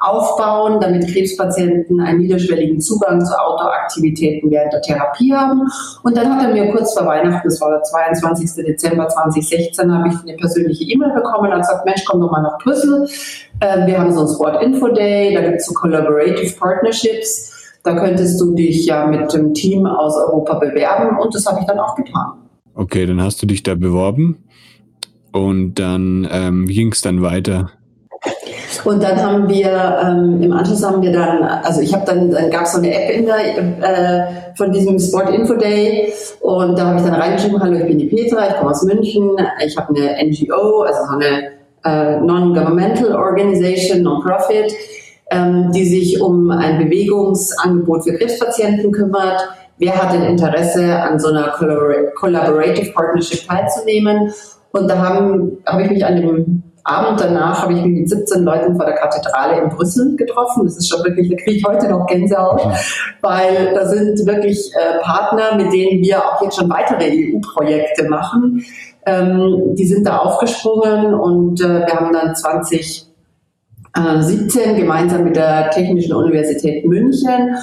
aufbauen, 0.00 0.80
damit 0.80 1.06
Krebspatienten 1.06 2.00
einen 2.00 2.18
niederschwelligen 2.18 2.80
Zugang 2.80 3.24
zu 3.24 3.32
Outdoor-Aktivitäten 3.38 4.50
während 4.50 4.72
der 4.72 4.82
Therapie 4.82 5.32
haben. 5.32 5.62
Und 6.02 6.16
dann 6.16 6.34
hat 6.34 6.44
er 6.44 6.52
mir 6.52 6.72
kurz 6.72 6.92
vor 6.92 7.06
Weihnachten, 7.06 7.46
das 7.46 7.60
war 7.60 7.70
der 7.70 7.82
22. 7.84 8.64
Dezember 8.64 9.06
2016, 9.06 9.96
habe 9.96 10.08
ich 10.08 10.14
eine 10.22 10.36
persönliche 10.36 10.82
E-Mail 10.82 11.12
bekommen 11.14 11.35
und 11.42 11.50
hat 11.50 11.60
gesagt, 11.60 11.84
Mensch, 11.84 12.04
komm 12.04 12.20
doch 12.20 12.30
mal 12.30 12.42
nach 12.42 12.58
Brüssel. 12.58 13.08
Ähm, 13.60 13.86
wir 13.86 13.98
haben 13.98 14.12
so 14.12 14.22
ein 14.22 14.28
Sport 14.28 14.62
Info 14.62 14.88
Day, 14.88 15.34
da 15.34 15.42
gibt 15.42 15.56
es 15.56 15.66
so 15.66 15.74
Collaborative 15.74 16.54
Partnerships. 16.58 17.52
Da 17.82 17.94
könntest 17.94 18.40
du 18.40 18.54
dich 18.54 18.86
ja 18.86 19.06
mit 19.06 19.32
dem 19.32 19.54
Team 19.54 19.86
aus 19.86 20.16
Europa 20.16 20.58
bewerben 20.58 21.18
und 21.18 21.34
das 21.34 21.46
habe 21.46 21.60
ich 21.60 21.66
dann 21.66 21.78
auch 21.78 21.94
getan. 21.94 22.32
Okay, 22.74 23.06
dann 23.06 23.22
hast 23.22 23.40
du 23.42 23.46
dich 23.46 23.62
da 23.62 23.74
beworben 23.74 24.44
und 25.32 25.74
dann 25.74 26.28
ähm, 26.30 26.66
ging 26.66 26.92
es 26.92 27.00
dann 27.00 27.22
weiter? 27.22 27.70
Und 28.84 29.02
dann 29.02 29.22
haben 29.22 29.48
wir, 29.48 30.00
ähm, 30.04 30.42
im 30.42 30.52
Anschluss 30.52 30.84
haben 30.84 31.02
wir 31.02 31.12
dann, 31.12 31.42
also 31.42 31.80
ich 31.80 31.92
habe 31.94 32.04
dann, 32.06 32.30
dann 32.30 32.50
gab 32.50 32.62
es 32.62 32.72
so 32.72 32.78
eine 32.78 32.92
App 32.92 33.10
in 33.10 33.26
der, 33.26 33.38
äh, 33.38 34.26
von 34.56 34.72
diesem 34.72 34.98
Sport 34.98 35.30
Info 35.30 35.54
Day 35.54 36.12
und 36.40 36.78
da 36.78 36.86
habe 36.86 36.98
ich 36.98 37.04
dann 37.04 37.14
reingeschrieben, 37.14 37.60
hallo, 37.60 37.76
ich 37.76 37.86
bin 37.86 37.98
die 37.98 38.06
Petra, 38.06 38.48
ich 38.48 38.56
komme 38.56 38.70
aus 38.70 38.82
München, 38.82 39.36
ich 39.64 39.76
habe 39.76 39.94
eine 39.94 40.28
NGO, 40.28 40.82
also 40.82 41.00
so 41.06 41.18
eine 41.18 41.50
äh, 41.84 42.20
Non-Governmental 42.20 43.14
Organization, 43.14 44.02
Non-Profit, 44.02 44.74
ähm, 45.30 45.70
die 45.72 45.84
sich 45.84 46.20
um 46.20 46.50
ein 46.50 46.78
Bewegungsangebot 46.78 48.04
für 48.04 48.14
Krebspatienten 48.14 48.92
kümmert. 48.92 49.48
Wer 49.78 49.94
hat 50.02 50.14
denn 50.14 50.22
Interesse, 50.22 51.00
an 51.02 51.18
so 51.18 51.28
einer 51.28 51.52
Collaborative 52.14 52.92
Partnership 52.92 53.46
teilzunehmen? 53.46 54.32
Und 54.72 54.88
da 54.88 54.98
habe 54.98 55.58
hab 55.66 55.80
ich 55.80 55.90
mich 55.90 56.04
an 56.04 56.16
dem 56.16 56.62
Abend 56.86 57.20
danach 57.20 57.62
habe 57.62 57.72
ich 57.72 57.84
mich 57.84 58.00
mit 58.00 58.08
17 58.08 58.44
Leuten 58.44 58.76
vor 58.76 58.86
der 58.86 58.94
Kathedrale 58.94 59.60
in 59.60 59.70
Brüssel 59.70 60.14
getroffen. 60.14 60.64
Das 60.64 60.76
ist 60.76 60.88
schon 60.88 61.02
wirklich, 61.04 61.28
da 61.28 61.34
kriege 61.36 61.56
ich 61.56 61.64
heute 61.64 61.88
noch 61.88 62.06
Gänsehaut, 62.06 62.62
weil 63.22 63.74
da 63.74 63.86
sind 63.86 64.24
wirklich 64.24 64.70
äh, 64.74 65.00
Partner, 65.02 65.56
mit 65.56 65.72
denen 65.72 66.00
wir 66.00 66.18
auch 66.18 66.40
jetzt 66.42 66.56
schon 66.56 66.70
weitere 66.70 67.10
EU-Projekte 67.10 68.08
machen. 68.08 68.64
Ähm, 69.04 69.74
die 69.74 69.86
sind 69.86 70.06
da 70.06 70.18
aufgesprungen 70.18 71.12
und 71.14 71.60
äh, 71.60 71.86
wir 71.86 71.94
haben 71.94 72.12
dann 72.12 72.36
2017 72.36 74.76
gemeinsam 74.76 75.24
mit 75.24 75.34
der 75.34 75.70
Technischen 75.70 76.14
Universität 76.14 76.86
München 76.86 77.56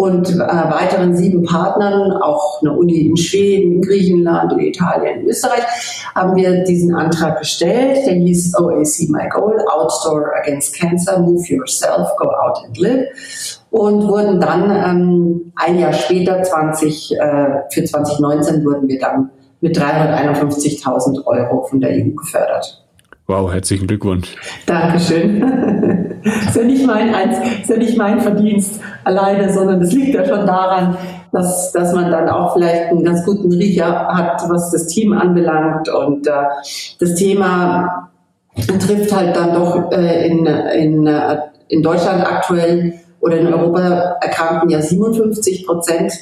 und 0.00 0.30
äh, 0.30 0.38
weiteren 0.38 1.14
sieben 1.14 1.42
Partnern, 1.44 2.12
auch 2.22 2.62
eine 2.62 2.72
Uni 2.72 3.06
in 3.06 3.18
Schweden, 3.18 3.74
in 3.74 3.82
Griechenland, 3.82 4.50
in 4.54 4.60
Italien, 4.60 5.20
in 5.20 5.26
Österreich, 5.28 5.62
haben 6.14 6.34
wir 6.36 6.64
diesen 6.64 6.94
Antrag 6.94 7.38
gestellt. 7.38 8.06
Der 8.06 8.14
hieß 8.14 8.58
OAC 8.58 9.10
My 9.10 9.28
Goal, 9.28 9.62
Outdoor 9.70 10.32
Against 10.40 10.74
Cancer, 10.74 11.18
Move 11.18 11.46
Yourself, 11.46 12.08
Go 12.16 12.28
Out 12.30 12.64
and 12.64 12.78
Live 12.78 13.08
und 13.68 14.08
wurden 14.08 14.40
dann 14.40 14.70
ähm, 14.70 15.52
ein 15.56 15.78
Jahr 15.78 15.92
später, 15.92 16.42
20, 16.42 17.12
äh, 17.12 17.18
für 17.70 17.84
2019, 17.84 18.64
wurden 18.64 18.88
wir 18.88 18.98
dann 18.98 19.30
mit 19.60 19.76
351.000 19.76 21.26
Euro 21.26 21.64
von 21.64 21.78
der 21.78 21.90
EU 21.90 22.14
gefördert. 22.16 22.86
Wow, 23.30 23.52
herzlichen 23.52 23.86
Glückwunsch. 23.86 24.34
Dankeschön. 24.66 25.40
ist, 26.48 26.56
ja 26.56 26.64
nicht 26.64 26.84
mein, 26.84 27.14
ist 27.62 27.70
ja 27.70 27.76
nicht 27.76 27.96
mein 27.96 28.18
Verdienst 28.18 28.80
alleine, 29.04 29.52
sondern 29.52 29.80
es 29.80 29.92
liegt 29.92 30.16
ja 30.16 30.24
schon 30.24 30.44
daran, 30.44 30.96
dass, 31.30 31.70
dass 31.70 31.94
man 31.94 32.10
dann 32.10 32.28
auch 32.28 32.54
vielleicht 32.54 32.90
einen 32.90 33.04
ganz 33.04 33.24
guten 33.24 33.52
Riecher 33.52 34.08
hat, 34.08 34.42
was 34.48 34.72
das 34.72 34.88
Team 34.88 35.12
anbelangt. 35.12 35.88
Und 35.88 36.26
äh, 36.26 36.32
das 36.98 37.14
Thema 37.14 38.10
trifft 38.56 39.14
halt 39.14 39.36
dann 39.36 39.54
doch 39.54 39.92
äh, 39.92 40.26
in, 40.26 40.46
in, 40.46 41.06
äh, 41.06 41.36
in 41.68 41.84
Deutschland 41.84 42.26
aktuell 42.26 42.94
oder 43.20 43.38
in 43.38 43.46
Europa 43.46 44.16
erkranken 44.20 44.70
ja 44.70 44.82
57 44.82 45.66
Prozent 45.66 46.14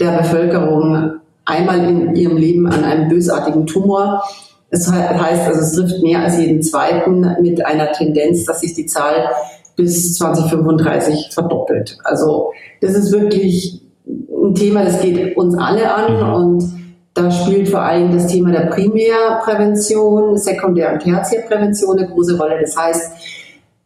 der 0.00 0.10
Bevölkerung 0.10 1.20
einmal 1.44 1.84
in 1.84 2.16
ihrem 2.16 2.36
Leben 2.36 2.66
an 2.66 2.82
einem 2.82 3.08
bösartigen 3.08 3.64
Tumor. 3.64 4.24
Es 4.70 4.90
heißt 4.90 5.46
also, 5.46 5.60
es 5.60 5.72
trifft 5.72 6.02
mehr 6.02 6.20
als 6.20 6.38
jeden 6.38 6.62
zweiten 6.62 7.26
mit 7.40 7.64
einer 7.64 7.92
Tendenz, 7.92 8.44
dass 8.44 8.60
sich 8.60 8.74
die 8.74 8.86
Zahl 8.86 9.30
bis 9.76 10.14
2035 10.16 11.30
verdoppelt. 11.32 11.96
Also 12.04 12.52
das 12.80 12.94
ist 12.94 13.12
wirklich 13.12 13.80
ein 14.06 14.54
Thema, 14.54 14.84
das 14.84 15.00
geht 15.00 15.36
uns 15.36 15.56
alle 15.56 15.92
an 15.92 16.16
mhm. 16.16 16.34
und 16.34 16.78
da 17.14 17.30
spielt 17.30 17.68
vor 17.68 17.82
allem 17.82 18.12
das 18.12 18.26
Thema 18.28 18.52
der 18.52 18.66
Primärprävention, 18.66 20.36
Sekundär- 20.36 20.92
und 20.92 21.00
Tertiärprävention 21.00 21.98
eine 21.98 22.08
große 22.08 22.38
Rolle. 22.38 22.60
Das 22.60 22.76
heißt, 22.76 23.12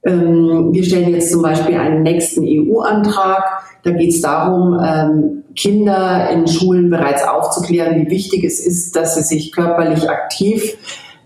wir 0.05 0.85
stellen 0.85 1.15
jetzt 1.15 1.31
zum 1.31 1.43
Beispiel 1.43 1.77
einen 1.77 2.03
nächsten 2.03 2.45
EU-Antrag. 2.45 3.45
Da 3.85 3.93
geht 3.93 4.11
es 4.11 4.21
darum, 4.21 4.79
ähm, 4.85 5.45
Kinder 5.55 6.29
in 6.31 6.47
Schulen 6.49 6.91
bereits 6.91 7.23
aufzuklären, 7.27 7.95
wie 7.97 8.11
wichtig 8.11 8.43
es 8.43 8.65
ist, 8.65 8.97
dass 8.97 9.15
sie 9.15 9.23
sich 9.23 9.53
körperlich 9.53 10.09
aktiv 10.09 10.77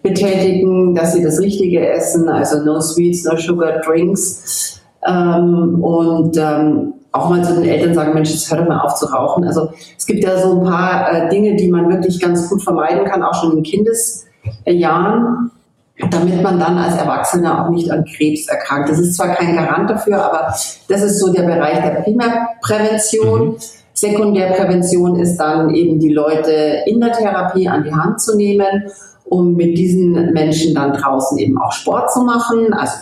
betätigen, 0.02 0.94
dass 0.94 1.14
sie 1.14 1.22
das 1.22 1.40
Richtige 1.40 1.88
essen, 1.88 2.28
also 2.28 2.62
no 2.64 2.80
sweets, 2.80 3.24
no 3.24 3.36
sugar 3.36 3.80
drinks. 3.80 4.80
Ähm, 5.06 5.82
und 5.82 6.38
auch 7.16 7.30
mal 7.30 7.42
zu 7.42 7.54
den 7.54 7.64
Eltern 7.64 7.94
sagen, 7.94 8.14
Mensch, 8.14 8.30
jetzt 8.30 8.50
hört 8.50 8.68
mal 8.68 8.80
auf 8.80 8.96
zu 8.96 9.06
rauchen. 9.06 9.44
Also 9.44 9.70
es 9.96 10.06
gibt 10.06 10.22
ja 10.22 10.38
so 10.38 10.60
ein 10.60 10.66
paar 10.66 11.12
äh, 11.12 11.28
Dinge, 11.30 11.56
die 11.56 11.70
man 11.70 11.88
wirklich 11.88 12.20
ganz 12.20 12.48
gut 12.48 12.62
vermeiden 12.62 13.04
kann, 13.04 13.22
auch 13.22 13.34
schon 13.34 13.56
in 13.56 13.62
Kindesjahren 13.62 15.50
damit 16.10 16.42
man 16.42 16.58
dann 16.58 16.76
als 16.76 16.96
Erwachsener 16.96 17.64
auch 17.64 17.70
nicht 17.70 17.90
an 17.90 18.04
Krebs 18.04 18.48
erkrankt. 18.48 18.90
Das 18.90 18.98
ist 18.98 19.16
zwar 19.16 19.34
kein 19.34 19.56
Garant 19.56 19.88
dafür, 19.88 20.22
aber 20.22 20.54
das 20.88 21.02
ist 21.02 21.18
so 21.18 21.32
der 21.32 21.42
Bereich 21.42 21.82
der 21.82 22.02
Primärprävention. 22.02 23.48
Mhm. 23.48 23.56
Sekundärprävention 23.94 25.18
ist 25.18 25.38
dann 25.38 25.74
eben 25.74 25.98
die 25.98 26.12
Leute 26.12 26.82
in 26.84 27.00
der 27.00 27.12
Therapie 27.12 27.66
an 27.66 27.82
die 27.82 27.94
Hand 27.94 28.20
zu 28.20 28.36
nehmen, 28.36 28.90
um 29.24 29.54
mit 29.54 29.78
diesen 29.78 30.32
Menschen 30.34 30.74
dann 30.74 30.92
draußen 30.92 31.38
eben 31.38 31.58
auch 31.58 31.72
Sport 31.72 32.12
zu 32.12 32.20
machen, 32.20 32.74
also 32.74 32.94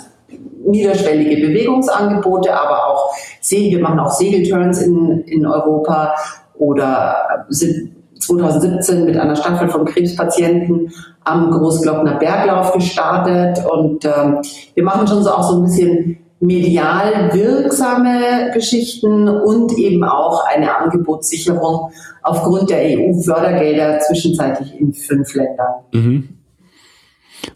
niederschwellige 0.65 1.49
Bewegungsangebote, 1.49 2.55
aber 2.55 2.87
auch 2.87 3.13
wir 3.47 3.81
machen 3.81 3.99
auch 3.99 4.13
Segelturns 4.13 4.81
in, 4.83 5.23
in 5.25 5.47
Europa 5.47 6.15
oder 6.55 7.45
sind 7.49 7.94
2017 8.27 9.05
mit 9.05 9.17
einer 9.17 9.37
Staffel 9.37 9.69
von 9.69 9.85
Krebspatienten 9.85 10.93
am 11.25 11.51
Großglockner 11.51 12.19
Berglauf 12.19 12.73
gestartet 12.73 13.65
und 13.71 14.05
ähm, 14.05 14.39
wir 14.75 14.85
machen 14.85 15.07
schon 15.07 15.23
so 15.23 15.31
auch 15.31 15.43
so 15.43 15.57
ein 15.59 15.63
bisschen 15.65 16.19
medial 16.41 17.33
wirksame 17.33 18.51
Geschichten 18.53 19.29
und 19.29 19.73
eben 19.79 20.05
auch 20.05 20.45
eine 20.47 20.77
Angebotssicherung 20.77 21.91
aufgrund 22.23 22.71
der 22.71 22.81
EU-Fördergelder 22.83 24.01
zwischenzeitlich 24.01 24.79
in 24.79 24.93
fünf 24.93 25.35
Ländern. 25.35 25.75
Mhm. 25.93 26.29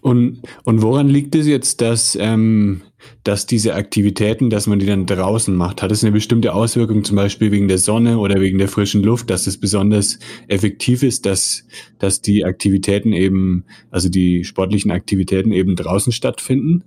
Und, 0.00 0.42
und 0.64 0.82
woran 0.82 1.08
liegt 1.08 1.34
es 1.34 1.46
jetzt, 1.46 1.80
dass, 1.80 2.16
ähm, 2.20 2.82
dass 3.24 3.46
diese 3.46 3.74
Aktivitäten, 3.74 4.50
dass 4.50 4.66
man 4.66 4.78
die 4.78 4.86
dann 4.86 5.06
draußen 5.06 5.54
macht? 5.54 5.82
Hat 5.82 5.92
es 5.92 6.02
eine 6.02 6.12
bestimmte 6.12 6.54
Auswirkung, 6.54 7.04
zum 7.04 7.16
Beispiel 7.16 7.52
wegen 7.52 7.68
der 7.68 7.78
Sonne 7.78 8.18
oder 8.18 8.40
wegen 8.40 8.58
der 8.58 8.68
frischen 8.68 9.02
Luft, 9.02 9.30
dass 9.30 9.46
es 9.46 9.58
besonders 9.58 10.18
effektiv 10.48 11.02
ist, 11.02 11.26
dass, 11.26 11.64
dass 11.98 12.20
die 12.20 12.44
Aktivitäten 12.44 13.12
eben, 13.12 13.64
also 13.90 14.08
die 14.08 14.44
sportlichen 14.44 14.90
Aktivitäten 14.90 15.52
eben 15.52 15.76
draußen 15.76 16.12
stattfinden? 16.12 16.84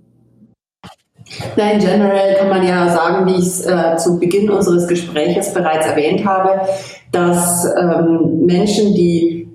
Na, 1.56 1.72
in 1.72 1.78
general 1.78 2.34
kann 2.38 2.48
man 2.48 2.66
ja 2.66 2.88
sagen, 2.88 3.26
wie 3.26 3.38
ich 3.38 3.46
es 3.46 3.66
äh, 3.66 3.96
zu 3.96 4.18
Beginn 4.18 4.50
unseres 4.50 4.86
Gespräches 4.86 5.54
bereits 5.54 5.86
erwähnt 5.86 6.26
habe, 6.26 6.60
dass 7.10 7.64
ähm, 7.78 8.44
Menschen, 8.46 8.94
die 8.94 9.48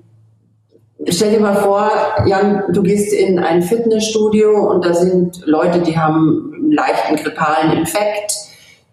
Stell 1.06 1.30
dir 1.30 1.40
mal 1.40 1.54
vor, 1.54 1.90
Jan, 2.26 2.64
du 2.72 2.82
gehst 2.82 3.12
in 3.12 3.38
ein 3.38 3.62
Fitnessstudio 3.62 4.70
und 4.70 4.84
da 4.84 4.92
sind 4.92 5.46
Leute, 5.46 5.80
die 5.80 5.96
haben 5.96 6.52
einen 6.54 6.72
leichten 6.72 7.16
grippalen 7.16 7.78
Infekt, 7.78 8.32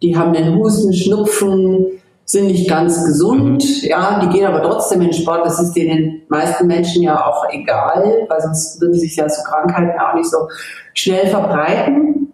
die 0.04 0.16
haben 0.16 0.34
den 0.34 0.56
Husten, 0.56 0.94
Schnupfen, 0.94 1.88
sind 2.26 2.48
nicht 2.48 2.70
ganz 2.70 3.06
gesund, 3.06 3.64
mhm. 3.64 3.88
ja, 3.88 4.20
die 4.20 4.30
gehen 4.30 4.46
aber 4.46 4.62
trotzdem 4.64 5.02
in 5.02 5.14
Sport. 5.14 5.46
Das 5.46 5.60
ist 5.60 5.74
den 5.74 6.24
meisten 6.28 6.68
Menschen 6.68 7.04
ja 7.04 7.26
auch 7.26 7.46
egal, 7.52 8.26
weil 8.28 8.42
sonst 8.42 8.82
würden 8.82 8.96
sich 8.96 9.16
ja 9.16 9.28
so 9.28 9.44
Krankheiten 9.44 10.00
auch 10.00 10.16
nicht 10.16 10.30
so 10.30 10.48
schnell 10.94 11.28
verbreiten. 11.28 12.34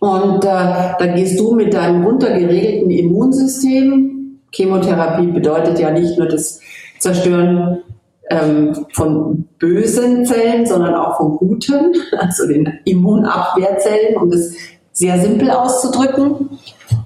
Und 0.00 0.44
äh, 0.44 0.48
da 0.98 1.06
gehst 1.14 1.40
du 1.40 1.54
mit 1.54 1.72
deinem 1.72 2.04
runtergeregelten 2.04 2.90
Immunsystem. 2.90 4.40
Chemotherapie 4.52 5.28
bedeutet 5.28 5.78
ja 5.78 5.90
nicht 5.90 6.18
nur 6.18 6.28
das 6.28 6.60
Zerstören 6.98 7.82
ähm, 8.30 8.86
von 8.92 9.48
bösen 9.58 10.24
Zellen, 10.24 10.66
sondern 10.66 10.94
auch 10.94 11.16
von 11.16 11.36
guten, 11.36 11.94
also 12.18 12.46
den 12.46 12.80
Immunabwehrzellen, 12.84 14.16
um 14.16 14.30
das 14.30 14.52
sehr 14.92 15.18
simpel 15.20 15.50
auszudrücken. 15.50 16.58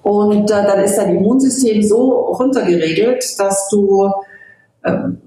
Und 0.02 0.50
äh, 0.50 0.64
dann 0.64 0.80
ist 0.80 0.96
dein 0.96 1.16
Immunsystem 1.16 1.82
so 1.82 2.10
runtergeregelt, 2.10 3.38
dass 3.38 3.68
du 3.68 4.10
ähm, 4.84 5.18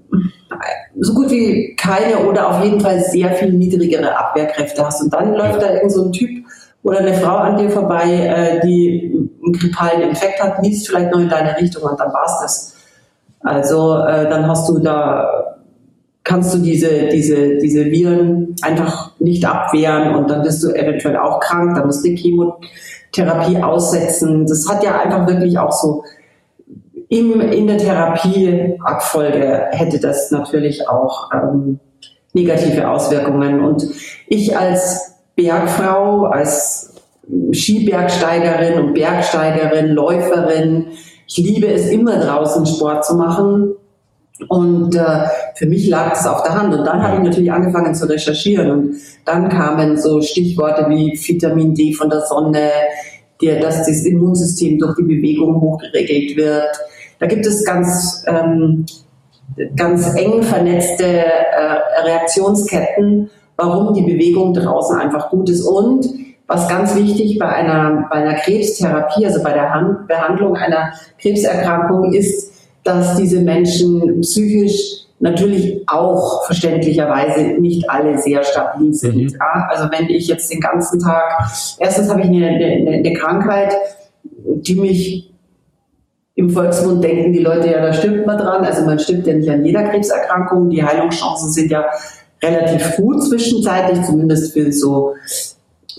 so 0.98 1.14
gut 1.14 1.30
wie 1.30 1.76
keine 1.76 2.26
oder 2.26 2.50
auf 2.50 2.64
jeden 2.64 2.80
Fall 2.80 3.00
sehr 3.00 3.32
viel 3.32 3.52
niedrigere 3.52 4.16
Abwehrkräfte 4.16 4.84
hast. 4.84 5.02
Und 5.02 5.12
dann 5.12 5.34
läuft 5.34 5.62
da 5.62 5.74
irgend 5.74 5.92
so 5.92 6.04
ein 6.06 6.12
Typ 6.12 6.44
oder 6.82 6.98
eine 6.98 7.14
Frau 7.14 7.36
an 7.36 7.58
dir 7.58 7.70
vorbei, 7.70 8.04
äh, 8.04 8.66
die 8.66 9.28
einen 9.44 9.52
grippalen 9.52 10.02
Infekt 10.02 10.42
hat, 10.42 10.62
niest 10.62 10.88
vielleicht 10.88 11.12
noch 11.12 11.20
in 11.20 11.28
deine 11.28 11.56
Richtung 11.56 11.82
und 11.82 11.98
dann 11.98 12.12
war's 12.12 12.40
das. 12.42 12.74
Also 13.40 13.98
äh, 13.98 14.28
dann 14.28 14.46
hast 14.48 14.68
du 14.68 14.78
da 14.78 15.53
kannst 16.24 16.54
du 16.54 16.58
diese, 16.58 17.08
diese, 17.08 17.58
diese 17.58 17.84
Viren 17.84 18.56
einfach 18.62 19.12
nicht 19.20 19.44
abwehren 19.44 20.14
und 20.14 20.30
dann 20.30 20.42
bist 20.42 20.64
du 20.64 20.70
eventuell 20.70 21.18
auch 21.18 21.38
krank, 21.40 21.76
dann 21.76 21.86
musst 21.86 22.04
du 22.04 22.14
Chemotherapie 22.14 23.62
aussetzen. 23.62 24.46
Das 24.46 24.66
hat 24.68 24.82
ja 24.82 24.98
einfach 24.98 25.26
wirklich 25.26 25.58
auch 25.58 25.72
so 25.72 26.02
im, 27.10 27.40
in 27.40 27.66
der 27.66 27.76
Therapieabfolge 27.76 29.66
hätte 29.70 30.00
das 30.00 30.30
natürlich 30.30 30.88
auch 30.88 31.30
ähm, 31.32 31.78
negative 32.32 32.88
Auswirkungen. 32.88 33.62
Und 33.62 33.86
ich 34.26 34.56
als 34.56 35.14
Bergfrau, 35.36 36.24
als 36.24 36.94
Skibergsteigerin 37.52 38.80
und 38.80 38.94
Bergsteigerin, 38.94 39.88
Läuferin, 39.88 40.86
ich 41.26 41.36
liebe 41.36 41.68
es 41.68 41.88
immer 41.90 42.18
draußen 42.18 42.64
Sport 42.66 43.04
zu 43.04 43.14
machen 43.16 43.74
und 44.48 44.96
äh, 44.96 45.28
für 45.54 45.66
mich 45.66 45.88
lag 45.88 46.10
das 46.10 46.26
auf 46.26 46.42
der 46.42 46.54
Hand. 46.54 46.74
Und 46.74 46.84
dann 46.84 47.02
habe 47.02 47.16
ich 47.16 47.22
natürlich 47.22 47.52
angefangen 47.52 47.94
zu 47.94 48.08
recherchieren. 48.08 48.70
Und 48.70 48.96
dann 49.24 49.48
kamen 49.48 49.96
so 49.96 50.20
Stichworte 50.20 50.86
wie 50.88 51.12
Vitamin 51.12 51.74
D 51.74 51.92
von 51.92 52.10
der 52.10 52.22
Sonne, 52.22 52.70
der, 53.40 53.60
dass 53.60 53.78
das 53.86 54.04
Immunsystem 54.04 54.78
durch 54.78 54.96
die 54.96 55.04
Bewegung 55.04 55.60
hochgeregelt 55.60 56.36
wird. 56.36 56.76
Da 57.20 57.26
gibt 57.26 57.46
es 57.46 57.64
ganz, 57.64 58.24
ähm, 58.26 58.86
ganz 59.76 60.14
eng 60.16 60.42
vernetzte 60.42 61.06
äh, 61.06 62.02
Reaktionsketten, 62.04 63.30
warum 63.56 63.94
die 63.94 64.02
Bewegung 64.02 64.52
draußen 64.52 64.98
einfach 64.98 65.30
gut 65.30 65.48
ist. 65.48 65.62
Und 65.62 66.06
was 66.48 66.68
ganz 66.68 66.96
wichtig 66.96 67.38
bei 67.38 67.48
einer, 67.48 68.08
bei 68.10 68.16
einer 68.16 68.34
Krebstherapie, 68.34 69.26
also 69.26 69.42
bei 69.44 69.52
der 69.52 69.72
Hand, 69.72 70.08
Behandlung 70.08 70.56
einer 70.56 70.92
Krebserkrankung 71.20 72.12
ist, 72.12 72.53
dass 72.84 73.16
diese 73.16 73.40
Menschen 73.40 74.20
psychisch 74.20 75.04
natürlich 75.20 75.82
auch 75.88 76.44
verständlicherweise 76.44 77.60
nicht 77.60 77.88
alle 77.88 78.18
sehr 78.18 78.44
stabil 78.44 78.92
sind. 78.92 79.16
Mhm. 79.16 79.28
Ja? 79.28 79.68
Also 79.70 79.88
wenn 79.90 80.08
ich 80.08 80.28
jetzt 80.28 80.52
den 80.52 80.60
ganzen 80.60 81.00
Tag, 81.00 81.48
erstens 81.78 82.10
habe 82.10 82.20
ich 82.20 82.26
eine, 82.26 82.46
eine, 82.46 82.90
eine 82.90 83.12
Krankheit, 83.14 83.74
die 84.26 84.74
mich 84.74 85.30
im 86.36 86.50
Volksmund 86.50 87.02
denken 87.02 87.32
die 87.32 87.38
Leute 87.38 87.70
ja, 87.70 87.80
da 87.80 87.92
stimmt 87.92 88.26
man 88.26 88.36
dran. 88.36 88.64
Also 88.64 88.84
man 88.84 88.98
stimmt 88.98 89.26
ja 89.26 89.34
nicht 89.34 89.48
an 89.48 89.64
jeder 89.64 89.84
Krebserkrankung. 89.84 90.68
Die 90.68 90.84
Heilungschancen 90.84 91.50
sind 91.52 91.70
ja 91.70 91.86
relativ 92.42 92.96
gut 92.96 93.22
zwischenzeitlich, 93.24 94.02
zumindest 94.04 94.52
für 94.52 94.70
so, 94.72 95.14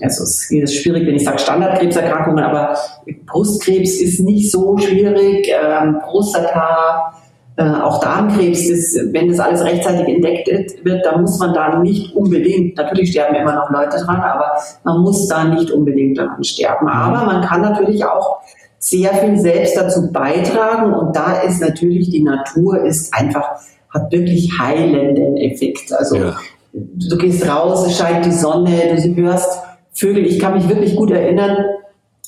also 0.02 0.24
es 0.24 0.50
ist 0.52 0.76
schwierig, 0.76 1.08
wenn 1.08 1.16
ich 1.16 1.24
sage 1.24 1.40
Standardkrebserkrankungen, 1.40 2.44
aber 2.44 2.78
Brustkrebs 3.26 4.02
ist 4.02 4.20
nicht 4.20 4.52
so 4.52 4.78
schwierig, 4.78 5.48
ähm, 5.50 6.00
Prostata, 6.04 7.14
äh, 7.58 7.64
auch 7.64 8.02
Darmkrebs, 8.02 8.68
das, 8.68 8.98
wenn 9.14 9.30
das 9.30 9.40
alles 9.40 9.64
rechtzeitig 9.64 10.16
entdeckt 10.16 10.50
wird, 10.84 11.06
dann 11.06 11.22
muss 11.22 11.40
man 11.40 11.54
da 11.54 11.80
nicht 11.80 12.14
unbedingt, 12.14 12.76
natürlich 12.76 13.12
sterben 13.12 13.36
immer 13.36 13.56
noch 13.56 13.70
Leute 13.70 13.98
dran, 13.98 14.20
aber 14.20 14.52
man 14.84 15.02
muss 15.02 15.28
da 15.28 15.46
nicht 15.46 15.72
unbedingt 15.72 16.18
daran 16.18 16.44
sterben. 16.44 16.88
Aber 16.88 17.26
man 17.26 17.42
kann 17.44 17.62
natürlich 17.62 18.04
auch 18.04 18.42
sehr 18.80 19.14
viel 19.14 19.40
selbst 19.40 19.78
dazu 19.78 20.12
beitragen 20.12 20.94
und 20.94 21.16
da 21.16 21.42
ist 21.42 21.62
natürlich 21.62 22.10
die 22.10 22.24
Natur 22.24 22.84
ist 22.84 23.14
einfach, 23.14 23.62
hat 23.90 24.12
wirklich 24.12 24.52
heilenden 24.60 25.38
Effekt. 25.38 25.94
Also 25.94 26.18
ja. 26.18 26.36
du 26.74 27.18
gehst 27.18 27.50
raus, 27.50 27.88
es 27.88 27.98
scheint 27.98 28.26
die 28.26 28.32
Sonne, 28.32 29.02
du 29.02 29.16
hörst 29.24 29.62
Vögel. 29.96 30.26
Ich 30.26 30.40
kann 30.40 30.54
mich 30.54 30.68
wirklich 30.70 30.96
gut 30.96 31.12
erinnern, 31.12 31.58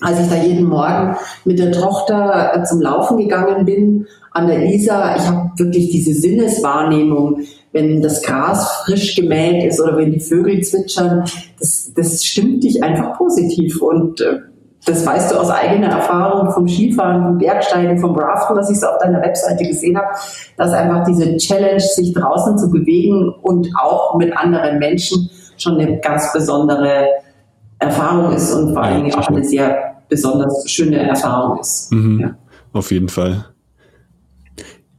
als 0.01 0.19
ich 0.19 0.29
da 0.29 0.35
jeden 0.35 0.65
Morgen 0.65 1.15
mit 1.45 1.59
der 1.59 1.71
Tochter 1.71 2.53
äh, 2.55 2.63
zum 2.63 2.81
Laufen 2.81 3.17
gegangen 3.17 3.65
bin 3.65 4.07
an 4.31 4.47
der 4.47 4.63
Isar, 4.65 5.15
ich 5.17 5.23
habe 5.23 5.49
wirklich 5.55 5.89
diese 5.89 6.13
Sinneswahrnehmung, 6.13 7.39
wenn 7.71 8.03
das 8.03 8.21
Gras 8.21 8.83
frisch 8.85 9.15
gemäht 9.15 9.63
ist 9.63 9.81
oder 9.81 9.97
wenn 9.97 10.11
die 10.11 10.19
Vögel 10.19 10.61
zwitschern, 10.61 11.23
das, 11.57 11.91
das 11.95 12.23
stimmt 12.23 12.63
dich 12.63 12.83
einfach 12.83 13.17
positiv 13.17 13.81
und 13.81 14.21
äh, 14.21 14.39
das 14.85 15.05
weißt 15.05 15.31
du 15.31 15.37
aus 15.37 15.49
eigener 15.49 15.87
Erfahrung 15.87 16.51
vom 16.51 16.67
Skifahren, 16.67 17.23
vom 17.23 17.37
Bergsteigen, 17.39 17.97
vom 17.97 18.15
Raften, 18.15 18.55
was 18.55 18.69
ich 18.69 18.79
so 18.79 18.87
auf 18.87 18.99
deiner 18.99 19.21
Webseite 19.21 19.65
gesehen 19.65 19.97
habe, 19.97 20.07
dass 20.55 20.71
einfach 20.71 21.03
diese 21.05 21.35
Challenge, 21.37 21.79
sich 21.79 22.13
draußen 22.13 22.57
zu 22.57 22.69
bewegen 22.69 23.33
und 23.41 23.67
auch 23.81 24.15
mit 24.15 24.37
anderen 24.37 24.77
Menschen 24.77 25.29
schon 25.57 25.79
eine 25.79 25.99
ganz 25.99 26.31
besondere 26.31 27.07
Erfahrung 27.79 28.33
ist 28.33 28.53
und 28.53 28.73
vor 28.73 28.83
allen 28.83 29.03
Dingen 29.03 29.15
auch 29.15 29.27
eine 29.27 29.43
sehr 29.43 29.95
besonders 30.09 30.69
schöne 30.69 30.97
Erfahrung 30.97 31.59
ist. 31.59 31.91
Mhm, 31.91 32.19
ja. 32.19 32.37
Auf 32.73 32.91
jeden 32.91 33.09
Fall. 33.09 33.45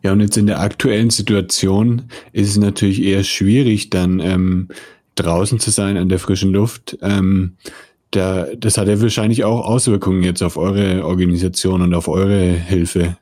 Ja, 0.02 0.12
und 0.12 0.20
jetzt 0.20 0.36
in 0.36 0.46
der 0.46 0.60
aktuellen 0.60 1.10
Situation 1.10 2.04
ist 2.32 2.50
es 2.50 2.56
natürlich 2.56 3.02
eher 3.02 3.24
schwierig, 3.24 3.90
dann 3.90 4.20
ähm, 4.20 4.68
draußen 5.16 5.58
zu 5.58 5.70
sein 5.70 5.96
an 5.96 6.08
der 6.08 6.20
frischen 6.20 6.52
Luft. 6.52 6.96
Ähm, 7.02 7.56
da, 8.12 8.46
das 8.56 8.78
hat 8.78 8.88
ja 8.88 9.00
wahrscheinlich 9.00 9.44
auch 9.44 9.66
Auswirkungen 9.66 10.22
jetzt 10.22 10.42
auf 10.42 10.56
eure 10.56 11.04
Organisation 11.04 11.82
und 11.82 11.94
auf 11.94 12.08
eure 12.08 12.52
Hilfe. 12.52 13.16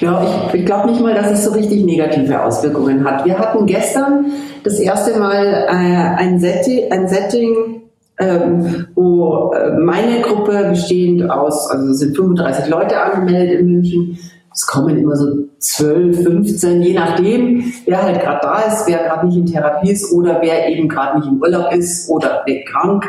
Ja, 0.00 0.50
ich, 0.52 0.64
glaube 0.64 0.90
nicht 0.90 1.00
mal, 1.00 1.14
dass 1.14 1.30
es 1.30 1.44
so 1.44 1.52
richtig 1.52 1.84
negative 1.84 2.42
Auswirkungen 2.42 3.04
hat. 3.04 3.24
Wir 3.26 3.38
hatten 3.38 3.66
gestern 3.66 4.32
das 4.64 4.78
erste 4.78 5.18
Mal 5.18 5.44
äh, 5.44 6.22
ein, 6.22 6.40
Setting, 6.40 6.90
ein 6.90 7.06
Setting 7.06 7.78
ähm, 8.18 8.88
wo 8.94 9.52
äh, 9.52 9.78
meine 9.78 10.20
Gruppe 10.22 10.66
bestehend 10.70 11.30
aus, 11.30 11.70
also 11.70 11.92
sind 11.92 12.16
35 12.16 12.68
Leute 12.68 13.00
angemeldet 13.00 13.60
in 13.60 13.72
München, 13.72 14.18
es 14.52 14.66
kommen 14.66 14.98
immer 14.98 15.14
so 15.14 15.44
12, 15.60 16.24
15, 16.24 16.82
je 16.82 16.94
nachdem, 16.94 17.72
wer 17.86 18.02
halt 18.02 18.20
gerade 18.20 18.40
da 18.42 18.60
ist, 18.62 18.88
wer 18.88 19.04
gerade 19.04 19.26
nicht 19.28 19.36
in 19.36 19.46
Therapie 19.46 19.92
ist 19.92 20.12
oder 20.12 20.38
wer 20.40 20.68
eben 20.68 20.88
gerade 20.88 21.18
nicht 21.18 21.28
im 21.28 21.40
Urlaub 21.40 21.72
ist 21.72 22.10
oder 22.10 22.44
krank, 22.66 23.04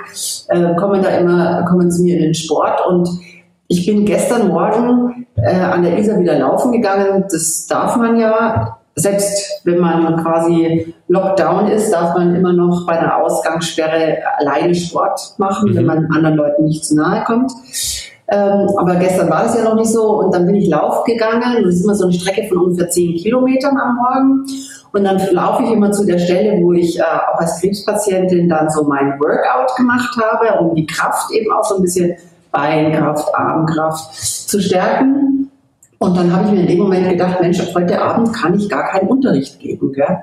äh, 0.49 0.75
kommen 0.75 1.01
da 1.01 1.09
immer, 1.09 1.65
kommen 1.67 1.89
zu 1.89 2.03
mir 2.03 2.17
in 2.17 2.23
den 2.25 2.33
Sport 2.35 2.79
und 2.87 3.09
ich 3.69 3.85
bin 3.85 4.03
gestern 4.03 4.47
Morgen 4.47 5.27
äh, 5.35 5.55
an 5.55 5.83
der 5.83 5.97
Isar 5.97 6.19
wieder 6.19 6.37
laufen 6.37 6.71
gegangen. 6.71 7.25
Das 7.31 7.67
darf 7.67 7.95
man 7.95 8.19
ja 8.19 8.79
selbst 8.95 9.61
wenn 9.63 9.79
man 9.79 10.17
quasi 10.21 10.93
Lockdown 11.07 11.67
ist, 11.67 11.91
darf 11.91 12.15
man 12.15 12.35
immer 12.35 12.51
noch 12.51 12.85
bei 12.85 12.99
einer 12.99 13.17
Ausgangssperre 13.17 14.17
alleine 14.37 14.75
Sport 14.75 15.35
machen, 15.37 15.71
mhm. 15.71 15.75
wenn 15.75 15.85
man 15.85 16.11
anderen 16.11 16.35
Leuten 16.35 16.65
nicht 16.65 16.83
zu 16.83 16.95
nahe 16.95 17.23
kommt. 17.23 17.51
Ähm, 18.27 18.67
aber 18.77 18.95
gestern 18.95 19.29
war 19.29 19.43
das 19.43 19.55
ja 19.55 19.63
noch 19.63 19.75
nicht 19.75 19.91
so 19.91 20.19
und 20.19 20.33
dann 20.33 20.45
bin 20.45 20.55
ich 20.55 20.67
Lauf 20.67 21.03
gegangen. 21.03 21.63
Das 21.63 21.75
ist 21.75 21.83
immer 21.83 21.95
so 21.95 22.05
eine 22.05 22.13
Strecke 22.13 22.47
von 22.47 22.57
ungefähr 22.57 22.89
10 22.89 23.15
Kilometern 23.15 23.77
am 23.77 23.95
Morgen. 23.95 24.45
Und 24.91 25.03
dann 25.03 25.19
laufe 25.31 25.63
ich 25.63 25.71
immer 25.71 25.91
zu 25.91 26.05
der 26.05 26.17
Stelle, 26.17 26.61
wo 26.63 26.73
ich 26.73 26.99
äh, 26.99 27.03
auch 27.03 27.39
als 27.39 27.61
Krebspatientin 27.61 28.49
dann 28.49 28.69
so 28.69 28.83
mein 28.83 29.19
Workout 29.19 29.75
gemacht 29.77 30.17
habe, 30.21 30.59
um 30.59 30.75
die 30.75 30.85
Kraft 30.85 31.31
eben 31.31 31.51
auch 31.51 31.63
so 31.63 31.75
ein 31.75 31.81
bisschen 31.83 32.15
Beinkraft, 32.51 33.33
Armkraft 33.35 34.13
zu 34.13 34.61
stärken. 34.61 35.51
Und 35.99 36.15
dann 36.15 36.33
habe 36.33 36.47
ich 36.47 36.51
mir 36.53 36.61
in 36.61 36.67
dem 36.67 36.79
Moment 36.79 37.09
gedacht, 37.09 37.41
Mensch, 37.41 37.59
heute 37.75 38.01
Abend 38.01 38.33
kann 38.33 38.57
ich 38.57 38.69
gar 38.69 38.87
keinen 38.87 39.09
Unterricht 39.09 39.59
geben. 39.59 39.91
Gell? 39.91 40.17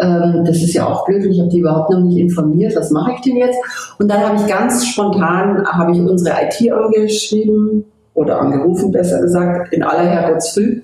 Ähm, 0.00 0.44
das 0.44 0.56
ist 0.56 0.72
ja 0.72 0.86
auch 0.86 1.04
blöd, 1.04 1.24
ich 1.26 1.38
habe 1.38 1.50
die 1.50 1.58
überhaupt 1.58 1.90
noch 1.90 2.00
nicht 2.00 2.18
informiert, 2.18 2.74
was 2.74 2.90
mache 2.90 3.12
ich 3.12 3.20
denn 3.20 3.36
jetzt? 3.36 3.58
Und 3.98 4.10
dann 4.10 4.26
habe 4.26 4.36
ich 4.36 4.46
ganz 4.46 4.86
spontan, 4.86 5.64
habe 5.66 5.92
ich 5.92 6.00
unsere 6.00 6.36
IT 6.42 6.72
angeschrieben 6.72 7.84
oder 8.14 8.40
angerufen, 8.40 8.90
besser 8.90 9.20
gesagt, 9.20 9.72
in 9.72 9.82
aller 9.82 10.08
Herrgottsfrüh. 10.08 10.80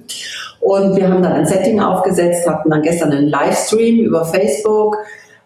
Und 0.61 0.97
wir 0.97 1.09
haben 1.09 1.23
dann 1.23 1.33
ein 1.33 1.47
Setting 1.47 1.81
aufgesetzt, 1.81 2.47
hatten 2.47 2.71
dann 2.71 2.83
gestern 2.83 3.13
einen 3.13 3.29
Livestream 3.29 4.05
über 4.05 4.27
Facebook, 4.27 4.99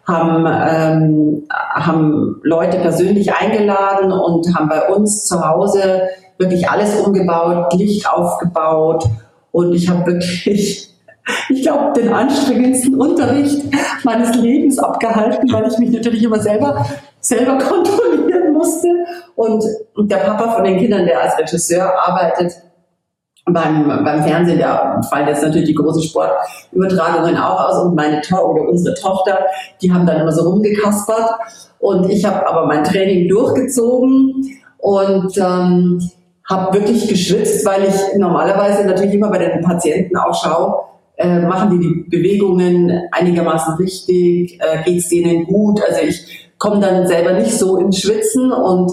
haben, 0.07 0.45
ähm, 0.45 1.43
haben 1.49 2.39
Leute 2.43 2.77
persönlich 2.77 3.33
eingeladen 3.33 4.11
und 4.11 4.55
haben 4.55 4.69
bei 4.69 4.87
uns 4.87 5.25
zu 5.25 5.47
Hause 5.47 6.01
wirklich 6.37 6.69
alles 6.69 6.99
umgebaut, 6.99 7.73
Licht 7.73 8.07
aufgebaut 8.09 9.05
und 9.51 9.73
ich 9.73 9.89
habe 9.89 10.05
wirklich, 10.05 10.89
ich 11.49 11.61
glaube, 11.61 11.99
den 11.99 12.09
anstrengendsten 12.09 12.99
Unterricht 12.99 13.63
meines 14.03 14.35
Lebens 14.35 14.77
abgehalten, 14.79 15.51
weil 15.51 15.67
ich 15.71 15.77
mich 15.79 15.91
natürlich 15.91 16.23
immer 16.23 16.39
selber, 16.39 16.85
selber 17.21 17.57
kontrollieren 17.57 18.51
musste. 18.51 18.89
Und 19.35 19.63
der 19.97 20.17
Papa 20.17 20.51
von 20.51 20.63
den 20.65 20.77
Kindern, 20.77 21.05
der 21.05 21.21
als 21.21 21.37
Regisseur 21.37 21.89
arbeitet, 22.05 22.53
beim, 23.45 23.87
beim 24.03 24.23
Fernsehen, 24.23 24.59
da 24.59 24.99
fallen 25.09 25.27
jetzt 25.27 25.43
natürlich 25.43 25.67
die 25.67 25.75
großen 25.75 26.01
Sportübertragungen 26.01 27.37
auch 27.37 27.69
aus 27.69 27.83
und 27.83 27.95
meine 27.95 28.21
Tochter 28.21 28.49
oder 28.49 28.69
unsere 28.69 28.95
Tochter, 28.95 29.39
die 29.81 29.91
haben 29.91 30.05
dann 30.05 30.21
immer 30.21 30.31
so 30.31 30.49
rumgekaspert 30.49 31.31
und 31.79 32.09
ich 32.09 32.25
habe 32.25 32.47
aber 32.47 32.65
mein 32.65 32.83
Training 32.83 33.29
durchgezogen 33.29 34.59
und 34.79 35.37
ähm, 35.37 36.01
habe 36.49 36.79
wirklich 36.79 37.07
geschwitzt, 37.07 37.65
weil 37.65 37.83
ich 37.83 38.17
normalerweise 38.17 38.85
natürlich 38.85 39.13
immer 39.13 39.29
bei 39.29 39.37
den 39.37 39.61
Patienten 39.61 40.17
auch 40.17 40.33
schaue, 40.33 40.81
äh, 41.17 41.41
machen 41.41 41.69
die 41.71 41.79
die 41.79 42.09
Bewegungen 42.09 42.91
einigermaßen 43.11 43.75
richtig, 43.75 44.59
äh, 44.59 44.83
geht 44.83 44.99
es 44.99 45.09
denen 45.09 45.45
gut. 45.45 45.81
Also 45.87 46.01
ich 46.01 46.51
komme 46.57 46.79
dann 46.79 47.07
selber 47.07 47.33
nicht 47.33 47.57
so 47.57 47.77
ins 47.77 47.99
Schwitzen 47.99 48.51
und 48.51 48.91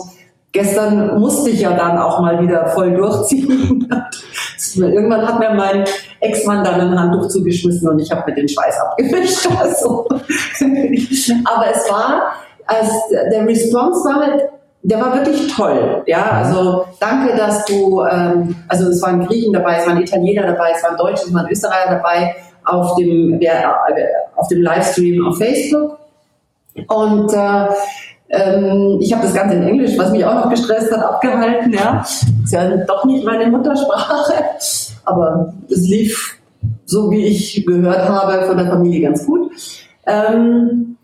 gestern 0.52 1.18
musste 1.18 1.50
ich 1.50 1.60
ja 1.60 1.72
dann 1.72 1.98
auch 1.98 2.20
mal 2.20 2.40
wieder 2.40 2.66
voll 2.66 2.92
durchziehen. 2.94 3.88
Irgendwann 4.76 5.26
hat 5.26 5.38
mir 5.38 5.50
mein 5.54 5.84
Ex-Mann 6.20 6.62
dann 6.62 6.80
ein 6.80 6.98
Handtuch 6.98 7.28
zugeschmissen 7.28 7.88
und 7.88 7.98
ich 7.98 8.10
habe 8.10 8.30
mir 8.30 8.36
den 8.36 8.48
Schweiß 8.48 8.78
abgewischt. 8.80 9.48
Also. 9.58 10.06
Aber 10.08 11.66
es 11.70 11.90
war, 11.90 12.32
als 12.66 12.88
der 13.30 13.46
Response 13.46 14.08
war 14.08 14.26
halt 14.26 14.42
der 14.84 15.00
war 15.00 15.14
wirklich 15.14 15.54
toll. 15.54 16.02
Ja, 16.06 16.42
also 16.42 16.84
danke, 16.98 17.36
dass 17.36 17.64
du, 17.66 18.02
ähm, 18.02 18.56
also 18.66 18.88
es 18.88 19.00
waren 19.00 19.24
Griechen 19.26 19.52
dabei, 19.52 19.76
es 19.76 19.86
waren 19.86 20.00
Italiener 20.00 20.42
dabei, 20.42 20.72
es 20.74 20.82
waren 20.82 20.96
Deutsche, 20.96 21.26
es 21.26 21.32
waren 21.32 21.48
Österreicher 21.48 21.90
dabei 21.90 22.34
auf 22.64 22.96
dem, 22.96 23.38
der, 23.38 23.76
auf 24.34 24.48
dem 24.48 24.62
Livestream 24.62 25.26
auf 25.26 25.38
Facebook. 25.38 25.98
Und 26.88 27.32
äh, 27.32 27.68
ähm, 28.32 28.98
ich 29.00 29.12
habe 29.12 29.22
das 29.22 29.34
Ganze 29.34 29.56
in 29.56 29.62
Englisch, 29.62 29.96
was 29.98 30.10
mich 30.10 30.24
auch 30.24 30.34
noch 30.34 30.50
gestresst 30.50 30.90
hat, 30.90 31.04
abgehalten. 31.04 31.72
Ja, 31.72 32.00
ist 32.00 32.52
ja 32.52 32.76
doch 32.86 33.04
nicht 33.04 33.24
meine 33.24 33.46
Muttersprache, 33.46 34.32
aber 35.04 35.52
es 35.68 35.86
lief 35.86 36.38
so, 36.86 37.10
wie 37.10 37.26
ich 37.26 37.64
gehört 37.66 38.08
habe, 38.08 38.46
von 38.46 38.56
der 38.56 38.66
Familie 38.66 39.02
ganz 39.02 39.26
gut. 39.26 39.52
Ähm, 40.06 40.96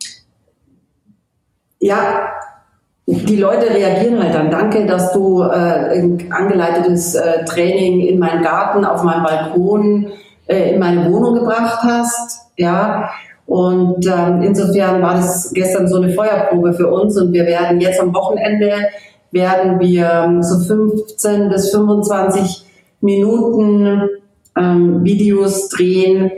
ja, 1.80 2.30
die 3.06 3.36
Leute 3.36 3.70
reagieren 3.70 4.22
halt 4.22 4.34
dann. 4.34 4.50
Danke, 4.50 4.86
dass 4.86 5.12
du 5.12 5.42
äh, 5.42 5.98
ein 5.98 6.32
angeleitetes 6.32 7.14
äh, 7.14 7.44
Training 7.44 8.00
in 8.00 8.18
meinen 8.18 8.42
Garten, 8.42 8.84
auf 8.84 9.02
meinem 9.02 9.24
Balkon, 9.24 10.12
äh, 10.46 10.72
in 10.72 10.80
meine 10.80 11.10
Wohnung 11.12 11.34
gebracht 11.34 11.82
hast. 11.82 12.50
Ja. 12.56 13.10
Und 13.48 14.06
ähm, 14.06 14.42
insofern 14.42 15.00
war 15.00 15.14
das 15.14 15.50
gestern 15.54 15.88
so 15.88 15.96
eine 15.96 16.12
Feuerprobe 16.12 16.74
für 16.74 16.88
uns 16.88 17.16
und 17.16 17.32
wir 17.32 17.46
werden 17.46 17.80
jetzt 17.80 17.98
am 17.98 18.14
Wochenende 18.14 18.74
werden 19.32 19.80
wir 19.80 20.26
ähm, 20.26 20.42
so 20.42 20.58
15 20.58 21.48
bis 21.48 21.70
25 21.70 22.66
Minuten 23.00 24.02
ähm, 24.54 25.02
Videos 25.02 25.70
drehen, 25.70 26.30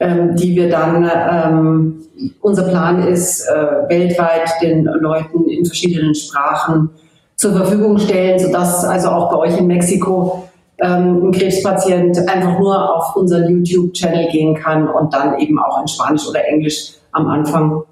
ähm, 0.00 0.36
die 0.36 0.56
wir 0.56 0.70
dann, 0.70 1.10
ähm, 1.30 2.02
unser 2.40 2.62
Plan 2.62 3.08
ist, 3.08 3.46
äh, 3.46 3.88
weltweit 3.90 4.50
den 4.62 4.84
Leuten 4.84 5.46
in 5.46 5.66
verschiedenen 5.66 6.14
Sprachen 6.14 6.88
zur 7.36 7.52
Verfügung 7.56 7.98
stellen, 7.98 8.38
sodass 8.38 8.86
also 8.86 9.08
auch 9.08 9.30
bei 9.30 9.36
euch 9.36 9.58
in 9.58 9.66
Mexiko 9.66 10.48
ähm, 10.78 11.28
ein 11.28 11.32
Krebspatient 11.32 12.18
einfach 12.28 12.58
nur 12.58 12.96
auf 12.96 13.16
unseren 13.16 13.64
YouTube-Channel 13.64 14.28
gehen 14.30 14.54
kann 14.54 14.88
und 14.88 15.14
dann 15.14 15.38
eben 15.38 15.58
auch 15.58 15.80
in 15.80 15.88
Spanisch 15.88 16.28
oder 16.28 16.46
Englisch 16.46 16.94
am 17.12 17.28
Anfang 17.28 17.82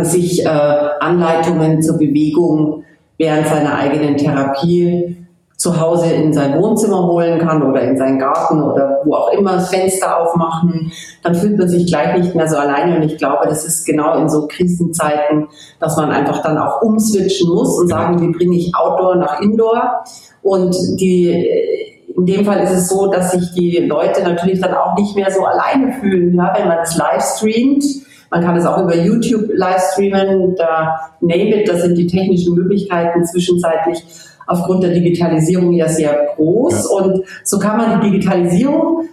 sich 0.00 0.44
äh, 0.44 0.48
Anleitungen 0.48 1.82
zur 1.82 1.98
Bewegung 1.98 2.84
während 3.18 3.46
seiner 3.46 3.76
eigenen 3.76 4.16
Therapie 4.16 5.16
zu 5.60 5.78
Hause 5.78 6.10
in 6.10 6.32
sein 6.32 6.58
Wohnzimmer 6.58 7.06
holen 7.06 7.38
kann 7.38 7.62
oder 7.62 7.82
in 7.82 7.98
seinen 7.98 8.18
Garten 8.18 8.62
oder 8.62 9.00
wo 9.04 9.14
auch 9.14 9.32
immer 9.32 9.56
das 9.56 9.68
Fenster 9.68 10.18
aufmachen, 10.18 10.90
dann 11.22 11.34
fühlt 11.34 11.58
man 11.58 11.68
sich 11.68 11.86
gleich 11.86 12.16
nicht 12.16 12.34
mehr 12.34 12.48
so 12.48 12.56
alleine. 12.56 12.96
Und 12.96 13.02
ich 13.02 13.18
glaube, 13.18 13.46
das 13.46 13.66
ist 13.66 13.84
genau 13.84 14.16
in 14.16 14.30
so 14.30 14.46
Krisenzeiten, 14.48 15.48
dass 15.78 15.98
man 15.98 16.10
einfach 16.10 16.42
dann 16.42 16.56
auch 16.56 16.80
umswitchen 16.80 17.50
muss 17.50 17.78
und 17.78 17.88
sagen, 17.88 18.22
wie 18.22 18.32
bringe 18.32 18.56
ich 18.56 18.74
Outdoor 18.74 19.16
nach 19.16 19.42
Indoor? 19.42 20.02
Und 20.42 20.74
die 20.98 21.89
in 22.20 22.26
dem 22.26 22.44
Fall 22.44 22.62
ist 22.62 22.72
es 22.72 22.88
so, 22.88 23.10
dass 23.10 23.32
sich 23.32 23.52
die 23.52 23.78
Leute 23.78 24.22
natürlich 24.22 24.60
dann 24.60 24.74
auch 24.74 24.96
nicht 24.96 25.16
mehr 25.16 25.30
so 25.30 25.44
alleine 25.44 25.92
fühlen, 26.00 26.34
ja, 26.34 26.52
wenn 26.56 26.68
man 26.68 26.78
das 26.78 26.96
live 26.96 27.22
streamt. 27.22 27.84
Man 28.30 28.42
kann 28.42 28.56
es 28.56 28.66
auch 28.66 28.82
über 28.82 28.94
YouTube 28.94 29.50
live 29.54 29.82
streamen. 29.92 30.54
Da 30.56 31.12
Name 31.20 31.62
it, 31.62 31.68
das 31.68 31.82
sind 31.82 31.96
die 31.96 32.06
technischen 32.06 32.54
Möglichkeiten 32.54 33.24
zwischenzeitlich 33.24 34.04
aufgrund 34.46 34.82
der 34.82 34.90
Digitalisierung 34.90 35.72
ja 35.72 35.88
sehr 35.88 36.28
groß. 36.36 36.88
Ja. 36.90 37.04
Und 37.04 37.24
so 37.44 37.58
kann 37.58 37.76
man 37.76 38.00
die 38.00 38.10
Digitalisierung 38.10 39.08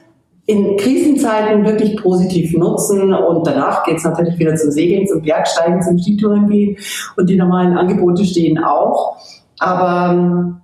in 0.45 0.77
Krisenzeiten 0.77 1.65
wirklich 1.65 1.97
positiv 1.97 2.55
nutzen 2.57 3.13
und 3.13 3.45
danach 3.45 3.83
geht 3.83 3.97
es 3.97 4.05
natürlich 4.05 4.39
wieder 4.39 4.55
zum 4.55 4.71
Segeln, 4.71 5.05
zum 5.05 5.21
Bergsteigen, 5.21 5.81
zum 5.81 5.99
Skitouren 5.99 6.49
gehen 6.49 6.77
und 7.17 7.29
die 7.29 7.35
normalen 7.35 7.77
Angebote 7.77 8.23
stehen 8.23 8.57
auch. 8.57 9.17
Aber 9.59 10.61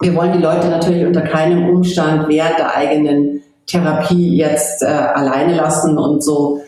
wir 0.00 0.14
wollen 0.14 0.32
die 0.32 0.42
Leute 0.42 0.68
natürlich 0.68 1.06
unter 1.06 1.22
keinem 1.22 1.68
Umstand 1.68 2.28
während 2.28 2.58
der 2.58 2.76
eigenen 2.76 3.42
Therapie 3.66 4.36
jetzt 4.36 4.82
äh, 4.82 4.86
alleine 4.86 5.56
lassen 5.56 5.98
und 5.98 6.22
so 6.22 6.60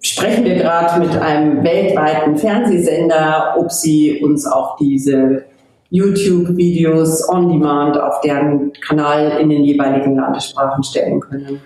sprechen 0.00 0.44
wir 0.44 0.54
gerade 0.54 1.00
mit 1.00 1.16
einem 1.16 1.64
weltweiten 1.64 2.36
Fernsehsender, 2.36 3.54
ob 3.58 3.72
sie 3.72 4.20
uns 4.22 4.46
auch 4.46 4.76
diese 4.76 5.44
YouTube-Videos 5.90 7.28
on 7.28 7.48
Demand 7.48 7.98
auf 7.98 8.20
deren 8.20 8.72
Kanal 8.74 9.38
in 9.40 9.48
den 9.48 9.64
jeweiligen 9.64 10.16
Landessprachen 10.16 10.84
stellen 10.84 11.20
können. 11.20 11.60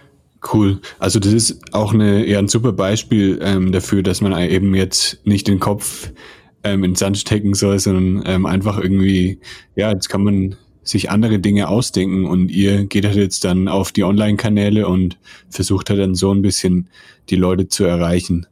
Cool. 0.52 0.80
Also 0.98 1.18
das 1.20 1.32
ist 1.32 1.60
auch 1.72 1.92
eine, 1.92 2.26
ja, 2.26 2.38
ein 2.38 2.48
super 2.48 2.72
Beispiel 2.72 3.38
ähm, 3.42 3.72
dafür, 3.72 4.02
dass 4.02 4.20
man 4.20 4.36
eben 4.38 4.74
jetzt 4.74 5.24
nicht 5.24 5.46
den 5.46 5.60
Kopf 5.60 6.10
ähm, 6.64 6.84
in 6.84 6.92
den 6.92 6.96
Sand 6.96 7.18
stecken 7.18 7.54
soll, 7.54 7.78
sondern 7.78 8.24
ähm, 8.26 8.46
einfach 8.46 8.78
irgendwie, 8.78 9.40
ja, 9.76 9.90
jetzt 9.90 10.08
kann 10.08 10.24
man 10.24 10.56
sich 10.84 11.10
andere 11.10 11.38
Dinge 11.38 11.68
ausdenken 11.68 12.26
und 12.26 12.50
ihr 12.50 12.86
geht 12.86 13.04
halt 13.04 13.16
jetzt 13.16 13.44
dann 13.44 13.68
auf 13.68 13.92
die 13.92 14.04
Online-Kanäle 14.04 14.88
und 14.88 15.18
versucht 15.48 15.90
halt 15.90 16.00
dann 16.00 16.14
so 16.14 16.32
ein 16.32 16.42
bisschen 16.42 16.88
die 17.30 17.36
Leute 17.36 17.68
zu 17.68 17.84
erreichen. 17.84 18.46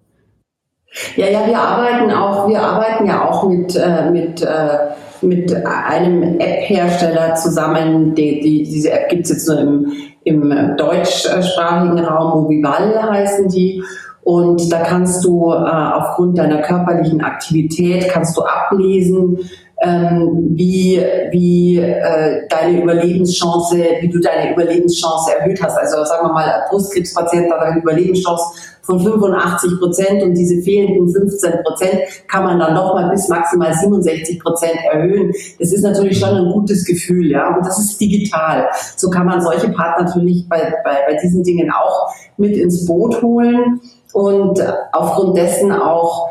Ja, 1.17 1.29
ja, 1.29 1.47
wir 1.47 1.59
arbeiten 1.59 2.11
auch, 2.11 2.49
wir 2.49 2.61
arbeiten 2.61 3.07
ja 3.07 3.29
auch 3.29 3.49
mit, 3.49 3.77
äh, 3.77 4.11
mit, 4.11 4.43
äh, 4.43 4.79
mit 5.23 5.55
einem 5.55 6.41
App-Hersteller 6.41 7.35
zusammen. 7.37 8.15
Die, 8.15 8.41
die, 8.41 8.65
diese 8.65 8.91
App 8.93 9.09
gibt 9.09 9.25
es 9.25 9.31
jetzt 9.31 9.49
nur 9.49 9.61
im, 9.61 9.93
im 10.25 10.77
deutschsprachigen 10.77 11.99
Raum, 12.01 12.43
Movival 12.43 13.11
heißen 13.11 13.49
die. 13.49 13.83
Und 14.23 14.71
da 14.73 14.81
kannst 14.81 15.25
du 15.25 15.53
äh, 15.53 15.57
aufgrund 15.57 16.39
deiner 16.39 16.61
körperlichen 16.61 17.21
Aktivität 17.21 18.09
kannst 18.09 18.37
du 18.37 18.43
ablesen, 18.43 19.39
ähm, 19.83 20.51
wie, 20.57 21.03
wie 21.31 21.79
äh, 21.79 22.47
deine 22.49 22.83
Überlebenschance, 22.83 23.77
wie 24.01 24.09
du 24.09 24.21
deine 24.21 24.53
Überlebenschance 24.53 25.33
erhöht 25.39 25.63
hast. 25.63 25.79
Also 25.79 26.05
sagen 26.05 26.29
wir 26.29 26.33
mal, 26.35 26.65
Brustkrebspatient 26.69 27.51
hat 27.51 27.61
eine 27.61 27.81
Überlebenschance 27.81 28.45
von 28.83 29.01
85 29.01 29.79
Prozent 29.79 30.23
und 30.23 30.35
diese 30.35 30.61
fehlenden 30.63 31.09
15 31.09 31.53
Prozent 31.65 32.01
kann 32.29 32.45
man 32.45 32.59
dann 32.59 32.75
doch 32.75 32.95
mal 32.95 33.09
bis 33.11 33.29
maximal 33.29 33.73
67 33.73 34.41
Prozent 34.41 34.77
erhöhen. 34.93 35.33
Das 35.59 35.73
ist 35.73 35.83
natürlich 35.83 36.19
schon 36.19 36.37
ein 36.37 36.53
gutes 36.53 36.85
Gefühl, 36.85 37.31
ja, 37.31 37.57
und 37.57 37.65
das 37.65 37.79
ist 37.79 38.01
digital. 38.01 38.69
So 38.97 39.09
kann 39.09 39.27
man 39.27 39.41
solche 39.41 39.69
Partner 39.71 40.05
natürlich 40.05 40.47
bei, 40.49 40.75
bei, 40.85 40.99
bei 41.09 41.17
diesen 41.23 41.43
Dingen 41.43 41.71
auch 41.71 42.13
mit 42.37 42.57
ins 42.57 42.85
Boot 42.85 43.23
holen 43.23 43.81
und 44.13 44.61
aufgrund 44.93 45.37
dessen 45.37 45.73
auch 45.73 46.29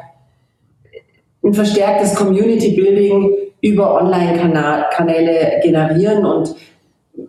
ein 1.43 1.53
verstärktes 1.53 2.15
Community 2.15 2.75
Building 2.75 3.33
über 3.61 3.95
Online-Kanäle 3.95 5.61
generieren. 5.63 6.25
Und 6.25 6.55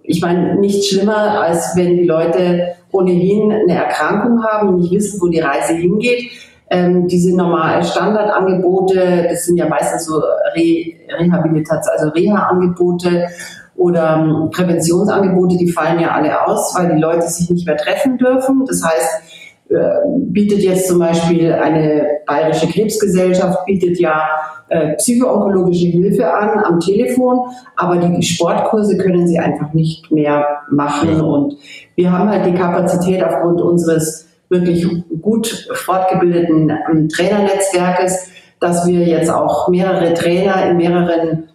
ich 0.03 0.21
meine, 0.21 0.57
nichts 0.57 0.89
schlimmer, 0.89 1.41
als 1.41 1.73
wenn 1.77 1.97
die 1.97 2.07
Leute 2.07 2.75
ohnehin 2.93 3.53
eine 3.53 3.75
Erkrankung 3.75 4.45
haben 4.45 4.69
und 4.69 4.79
nicht 4.79 4.93
wissen, 4.93 5.21
wo 5.21 5.29
die 5.29 5.41
Reise 5.41 5.75
hingeht. 5.75 6.31
Ähm, 6.73 7.09
diese 7.09 7.37
normalen 7.37 7.83
Standardangebote, 7.83 9.27
das 9.29 9.45
sind 9.45 9.57
ja 9.57 9.69
meistens 9.69 10.05
so 10.05 10.19
Re 10.55 10.95
Rehabilitation, 11.19 11.93
also 11.93 12.09
Reha-Angebote 12.11 13.27
oder 13.75 14.19
ähm, 14.19 14.51
Präventionsangebote, 14.53 15.57
die 15.57 15.73
fallen 15.73 15.99
ja 15.99 16.13
alle 16.13 16.47
aus, 16.47 16.75
weil 16.77 16.95
die 16.95 17.01
Leute 17.01 17.23
sich 17.23 17.51
nicht 17.51 17.67
mehr 17.67 17.77
treffen 17.77 18.19
dürfen. 18.19 18.65
Das 18.67 18.85
heißt, 18.85 19.23
äh, 19.71 19.77
bietet 20.19 20.61
jetzt 20.61 20.87
zum 20.87 21.01
Beispiel 21.01 21.53
eine 21.53 22.07
bayerische 22.27 22.69
Krebsgesellschaft, 22.69 23.65
bietet 23.67 23.99
ja 23.99 24.29
äh, 24.71 24.95
psychoonkologische 24.95 25.89
Hilfe 25.89 26.33
an 26.33 26.65
am 26.65 26.81
Telefon, 26.81 27.41
aber 27.77 27.97
die 27.97 28.23
Sportkurse 28.23 28.97
können 28.97 29.27
sie 29.27 29.39
einfach 29.39 29.73
nicht 29.73 30.11
mehr 30.11 30.47
machen. 30.71 31.21
Und 31.21 31.57
wir 31.97 32.13
haben 32.13 32.31
halt 32.31 32.47
die 32.47 32.55
Kapazität 32.55 33.23
aufgrund 33.23 33.61
unseres 33.61 34.29
wirklich 34.49 34.87
gut 35.21 35.69
fortgebildeten 35.75 36.73
ähm, 36.91 37.09
Trainernetzwerkes, 37.09 38.29
dass 38.61 38.87
wir 38.87 39.01
jetzt 39.01 39.31
auch 39.31 39.69
mehrere 39.69 40.15
Trainer 40.15 40.71
in 40.71 40.77
mehreren 40.77 41.49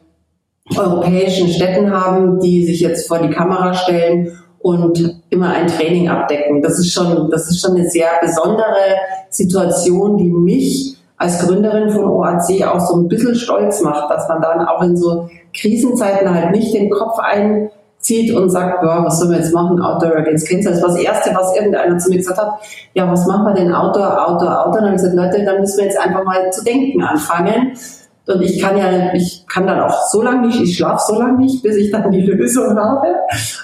europäischen 0.75 1.47
Städten 1.47 1.91
haben, 1.91 2.39
die 2.39 2.65
sich 2.65 2.81
jetzt 2.81 3.07
vor 3.07 3.19
die 3.19 3.33
Kamera 3.33 3.73
stellen 3.73 4.37
und 4.59 5.21
immer 5.29 5.53
ein 5.53 5.67
Training 5.67 6.09
abdecken. 6.09 6.61
Das 6.61 6.79
ist 6.79 6.91
schon, 6.91 7.29
das 7.29 7.49
ist 7.49 7.61
schon 7.61 7.77
eine 7.77 7.87
sehr 7.87 8.07
besondere 8.21 8.97
Situation, 9.29 10.17
die 10.17 10.31
mich 10.31 10.94
als 11.17 11.45
Gründerin 11.45 11.89
von 11.89 12.05
OAC 12.05 12.67
auch 12.67 12.79
so 12.79 12.97
ein 12.97 13.07
bisschen 13.07 13.35
stolz 13.35 13.81
macht, 13.81 14.09
dass 14.11 14.27
man 14.27 14.41
dann 14.41 14.65
auch 14.67 14.81
in 14.81 14.97
so 14.97 15.29
Krisenzeiten 15.53 16.33
halt 16.33 16.51
nicht 16.51 16.73
den 16.73 16.89
Kopf 16.89 17.17
einzieht 17.19 18.35
und 18.35 18.49
sagt, 18.49 18.81
boah, 18.81 19.03
was 19.05 19.19
sollen 19.19 19.31
wir 19.31 19.37
jetzt 19.37 19.53
machen, 19.53 19.81
Outdoor 19.81 20.17
Against 20.17 20.49
Cancer. 20.49 20.71
Das 20.71 20.81
war 20.81 20.89
das 20.89 20.99
Erste, 20.99 21.31
was 21.33 21.55
irgendeiner 21.55 21.97
zu 21.97 22.09
mir 22.09 22.17
gesagt 22.17 22.37
hat, 22.37 22.59
ja, 22.93 23.09
was 23.09 23.25
machen 23.27 23.45
wir 23.45 23.53
denn 23.53 23.73
Outdoor, 23.73 24.27
Outdoor, 24.27 24.65
Outdoor? 24.65 24.65
Und 24.65 24.75
dann 24.75 24.83
habe 24.85 24.95
ich 24.95 25.01
gesagt, 25.01 25.15
Leute, 25.15 25.45
dann 25.45 25.61
müssen 25.61 25.77
wir 25.77 25.85
jetzt 25.85 25.99
einfach 25.99 26.23
mal 26.23 26.51
zu 26.51 26.63
denken 26.63 27.01
anfangen 27.01 27.77
und 28.27 28.41
ich 28.41 28.59
kann 28.59 28.75
ja, 28.75 29.13
ich 29.13 29.45
kann 29.47 29.67
dann 29.67 29.79
auch 29.81 30.07
so 30.07 30.23
lange 30.23 30.47
nicht, 30.47 30.59
ich 30.59 30.77
schlafe 30.77 31.03
so 31.13 31.19
lange 31.19 31.37
nicht, 31.37 31.61
bis 31.61 31.75
ich 31.75 31.91
dann 31.91 32.09
die 32.11 32.21
Lösung 32.21 32.75
habe. 32.75 33.07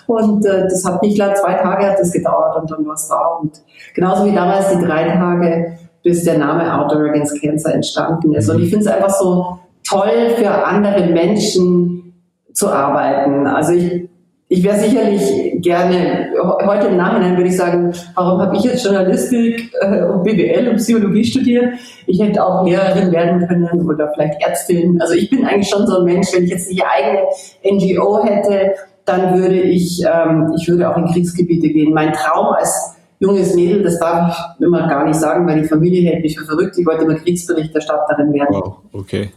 Und 0.05 0.45
äh, 0.45 0.63
das 0.63 0.85
hat 0.85 1.01
nicht 1.01 1.17
lang, 1.17 1.35
zwei 1.35 1.53
Tage 1.55 1.87
hat 1.87 1.99
das 1.99 2.11
gedauert 2.11 2.61
und 2.61 2.69
dann 2.69 2.85
war 2.85 2.93
es 2.93 3.07
da. 3.07 3.25
Und 3.41 3.59
genauso 3.95 4.25
wie 4.25 4.35
damals 4.35 4.69
die 4.69 4.83
drei 4.85 5.09
Tage, 5.09 5.77
bis 6.03 6.23
der 6.23 6.37
Name 6.37 6.73
Outdoor 6.73 7.09
Against 7.09 7.41
Cancer 7.41 7.73
entstanden 7.73 8.33
ist. 8.33 8.49
Und 8.49 8.61
ich 8.61 8.69
finde 8.69 8.85
es 8.85 8.91
einfach 8.91 9.09
so 9.09 9.59
toll, 9.87 10.31
für 10.35 10.49
andere 10.49 11.07
Menschen 11.07 12.13
zu 12.53 12.69
arbeiten. 12.69 13.47
Also 13.47 13.73
ich 13.73 14.09
ich 14.53 14.61
wäre 14.65 14.77
sicherlich 14.77 15.61
gerne, 15.61 16.27
heute 16.67 16.87
im 16.87 16.97
Nachhinein 16.97 17.37
würde 17.37 17.47
ich 17.47 17.55
sagen, 17.55 17.93
warum 18.15 18.41
habe 18.41 18.57
ich 18.57 18.63
jetzt 18.65 18.83
Journalistik 18.83 19.71
äh, 19.79 20.03
und 20.03 20.23
BWL 20.23 20.67
und 20.67 20.75
Psychologie 20.75 21.23
studiert? 21.23 21.75
Ich 22.05 22.21
hätte 22.21 22.45
auch 22.45 22.65
Lehrerin 22.65 23.13
werden 23.13 23.47
können 23.47 23.89
oder 23.89 24.11
vielleicht 24.13 24.41
Ärztin. 24.45 24.99
Also 24.99 25.13
ich 25.13 25.29
bin 25.29 25.45
eigentlich 25.45 25.69
schon 25.69 25.87
so 25.87 25.99
ein 25.99 26.03
Mensch, 26.03 26.33
wenn 26.33 26.43
ich 26.43 26.49
jetzt 26.49 26.69
die 26.69 26.83
eigene 26.83 27.21
NGO 27.63 28.25
hätte, 28.25 28.73
dann 29.05 29.39
würde 29.39 29.61
ich, 29.61 30.03
ähm, 30.03 30.53
ich 30.59 30.67
würde 30.67 30.89
auch 30.89 30.97
in 30.97 31.05
Kriegsgebiete 31.05 31.69
gehen. 31.69 31.93
Mein 31.93 32.11
Traum 32.11 32.47
als 32.47 32.90
junges 33.21 33.53
Mädel, 33.53 33.83
das 33.83 33.99
darf 33.99 34.35
ich 34.59 34.65
immer 34.65 34.87
gar 34.87 35.05
nicht 35.05 35.19
sagen, 35.19 35.47
weil 35.47 35.61
die 35.61 35.67
Familie 35.67 36.09
hält 36.09 36.23
mich 36.23 36.37
für 36.37 36.45
verrückt. 36.45 36.75
Ich 36.77 36.85
wollte 36.85 37.03
immer 37.05 37.15
Kriegsberichterstatterin 37.15 38.33
werden. 38.33 38.55
Wow, 38.55 38.77
okay. 38.93 39.29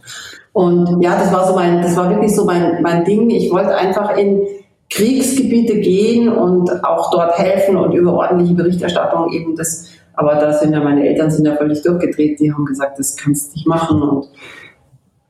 Und 0.53 1.01
ja, 1.01 1.17
das 1.17 1.31
war 1.31 1.47
so 1.47 1.53
mein, 1.53 1.81
das 1.81 1.95
war 1.95 2.09
wirklich 2.09 2.35
so 2.35 2.45
mein, 2.45 2.81
mein 2.81 3.05
Ding. 3.05 3.29
Ich 3.29 3.51
wollte 3.51 3.75
einfach 3.75 4.17
in 4.17 4.41
Kriegsgebiete 4.89 5.79
gehen 5.79 6.29
und 6.29 6.83
auch 6.83 7.11
dort 7.11 7.37
helfen 7.37 7.77
und 7.77 7.93
über 7.93 8.13
ordentliche 8.13 8.55
Berichterstattung 8.55 9.31
eben 9.31 9.55
das, 9.55 9.89
aber 10.13 10.35
da 10.35 10.53
sind 10.53 10.73
ja 10.73 10.79
meine 10.79 11.07
Eltern 11.07 11.29
sind 11.29 11.45
ja 11.45 11.55
völlig 11.55 11.81
durchgedreht, 11.81 12.39
die 12.39 12.53
haben 12.53 12.65
gesagt, 12.65 12.97
das 12.97 13.17
kannst 13.17 13.51
du 13.51 13.55
nicht 13.55 13.67
machen 13.67 14.01
und 14.01 14.29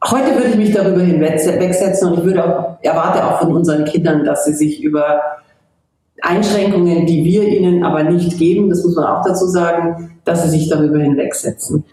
heute 0.04 0.36
würde 0.36 0.50
ich 0.50 0.56
mich 0.58 0.74
darüber 0.74 1.02
hinwegsetzen 1.02 2.10
und 2.10 2.20
ich 2.20 2.26
würde 2.26 2.44
auch, 2.44 2.78
erwarte 2.84 3.26
auch 3.26 3.40
von 3.40 3.56
unseren 3.56 3.86
Kindern, 3.86 4.24
dass 4.26 4.46
sie 4.46 4.54
sich 4.54 4.84
über 4.84 5.22
Einschränkungen, 6.26 7.06
die 7.06 7.24
wir 7.24 7.48
ihnen 7.48 7.84
aber 7.84 8.04
nicht 8.04 8.38
geben, 8.38 8.70
das 8.70 8.84
muss 8.84 8.96
man 8.96 9.06
auch 9.06 9.24
dazu 9.26 9.48
sagen, 9.48 10.20
dass 10.26 10.44
sie 10.44 10.58
sich 10.58 10.70
darüber 10.70 11.00
hinwegsetzen. 11.00 11.84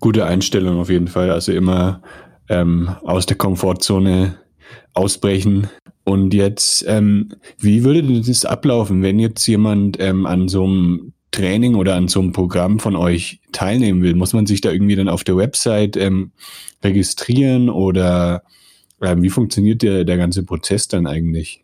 Gute 0.00 0.24
Einstellung 0.24 0.80
auf 0.80 0.90
jeden 0.90 1.08
Fall. 1.08 1.30
Also 1.30 1.52
immer 1.52 2.00
ähm, 2.48 2.90
aus 3.02 3.26
der 3.26 3.36
Komfortzone 3.36 4.36
ausbrechen, 4.94 5.68
Und 6.04 6.34
jetzt, 6.34 6.84
ähm, 6.86 7.30
wie 7.58 7.82
würde 7.82 8.20
das 8.20 8.44
ablaufen, 8.44 9.02
wenn 9.02 9.18
jetzt 9.18 9.46
jemand 9.46 9.98
ähm, 10.00 10.26
an 10.26 10.48
so 10.48 10.64
einem 10.64 11.12
Training 11.30 11.74
oder 11.74 11.94
an 11.94 12.08
so 12.08 12.20
einem 12.20 12.32
Programm 12.32 12.78
von 12.78 12.94
euch 12.94 13.40
teilnehmen 13.52 14.02
will? 14.02 14.14
Muss 14.14 14.34
man 14.34 14.46
sich 14.46 14.60
da 14.60 14.70
irgendwie 14.70 14.96
dann 14.96 15.08
auf 15.08 15.24
der 15.24 15.36
Website 15.36 15.96
ähm, 15.96 16.32
registrieren 16.82 17.70
oder 17.70 18.42
äh, 19.00 19.16
wie 19.18 19.30
funktioniert 19.30 19.82
der, 19.82 20.04
der 20.04 20.18
ganze 20.18 20.44
Prozess 20.44 20.88
dann 20.88 21.06
eigentlich? 21.06 21.63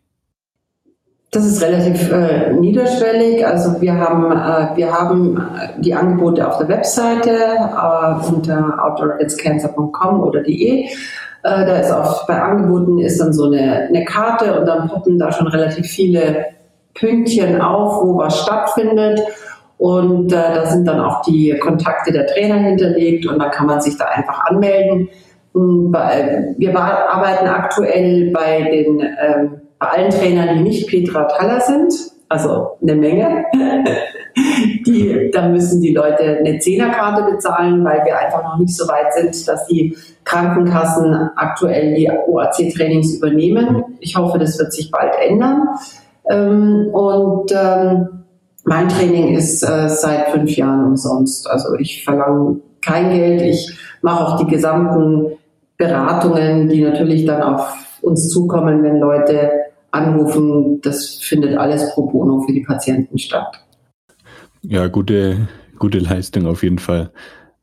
Das 1.32 1.46
ist 1.46 1.62
relativ 1.62 2.10
äh, 2.10 2.52
niederschwellig. 2.52 3.46
Also 3.46 3.80
wir 3.80 3.94
haben, 3.94 4.32
äh, 4.32 4.76
wir 4.76 4.92
haben 4.92 5.36
äh, 5.36 5.80
die 5.80 5.94
Angebote 5.94 6.46
auf 6.46 6.58
der 6.58 6.68
Webseite 6.68 7.30
äh, 7.30 8.28
unter 8.28 8.84
outdooritscancer.com 8.84 10.22
oder 10.24 10.42
de. 10.42 10.86
Äh, 10.86 10.88
da 11.42 11.78
ist 11.78 11.92
auch 11.92 12.26
bei 12.26 12.42
Angeboten 12.42 12.98
ist 12.98 13.20
dann 13.20 13.32
so 13.32 13.44
eine, 13.44 13.86
eine 13.88 14.04
Karte 14.04 14.58
und 14.58 14.66
dann 14.66 14.88
poppen 14.88 15.20
da 15.20 15.30
schon 15.30 15.46
relativ 15.46 15.86
viele 15.86 16.46
Pünktchen 16.94 17.60
auf, 17.60 18.02
wo 18.02 18.18
was 18.18 18.40
stattfindet. 18.40 19.20
Und 19.78 20.32
äh, 20.32 20.54
da 20.54 20.66
sind 20.66 20.84
dann 20.84 20.98
auch 20.98 21.22
die 21.22 21.56
Kontakte 21.60 22.12
der 22.12 22.26
Trainer 22.26 22.56
hinterlegt 22.56 23.24
und 23.26 23.38
dann 23.38 23.52
kann 23.52 23.68
man 23.68 23.80
sich 23.80 23.96
da 23.96 24.06
einfach 24.06 24.46
anmelden. 24.46 25.08
Wir 25.52 26.78
arbeiten 26.78 27.46
aktuell 27.46 28.30
bei 28.32 28.62
den 28.62 29.00
ähm, 29.00 29.60
bei 29.80 29.88
allen 29.88 30.10
Trainern, 30.10 30.58
die 30.58 30.62
nicht 30.62 30.88
Petra 30.88 31.24
Thaler 31.24 31.60
sind, 31.60 31.92
also 32.28 32.76
eine 32.80 32.94
Menge, 32.94 33.44
die, 34.86 35.30
da 35.32 35.48
müssen 35.48 35.80
die 35.80 35.94
Leute 35.94 36.38
eine 36.38 36.58
Zehnerkarte 36.58 37.32
bezahlen, 37.32 37.84
weil 37.84 38.04
wir 38.04 38.16
einfach 38.16 38.44
noch 38.44 38.58
nicht 38.58 38.76
so 38.76 38.86
weit 38.86 39.12
sind, 39.14 39.48
dass 39.48 39.66
die 39.66 39.96
Krankenkassen 40.24 41.30
aktuell 41.34 41.94
die 41.94 42.08
OAC-Trainings 42.08 43.16
übernehmen. 43.16 43.84
Ich 44.00 44.16
hoffe, 44.16 44.38
das 44.38 44.58
wird 44.58 44.72
sich 44.72 44.90
bald 44.90 45.14
ändern. 45.18 45.68
Ähm, 46.30 46.90
und 46.92 47.50
ähm, 47.50 48.24
mein 48.64 48.88
Training 48.88 49.34
ist 49.34 49.62
äh, 49.62 49.88
seit 49.88 50.28
fünf 50.28 50.54
Jahren 50.56 50.84
umsonst. 50.84 51.50
Also 51.50 51.74
ich 51.78 52.04
verlange 52.04 52.60
kein 52.84 53.10
Geld. 53.10 53.42
Ich 53.42 53.76
mache 54.02 54.26
auch 54.26 54.36
die 54.36 54.46
gesamten 54.46 55.38
Beratungen, 55.78 56.68
die 56.68 56.82
natürlich 56.82 57.24
dann 57.24 57.42
auf 57.42 57.74
uns 58.02 58.28
zukommen, 58.28 58.82
wenn 58.82 58.98
Leute 58.98 59.50
anrufen. 59.92 60.80
Das 60.82 61.16
findet 61.16 61.56
alles 61.56 61.92
pro 61.92 62.06
bono 62.06 62.42
für 62.42 62.52
die 62.52 62.62
Patienten 62.62 63.18
statt. 63.18 63.64
Ja, 64.62 64.88
gute, 64.88 65.48
gute 65.78 65.98
Leistung 65.98 66.46
auf 66.46 66.62
jeden 66.62 66.78
Fall. 66.78 67.12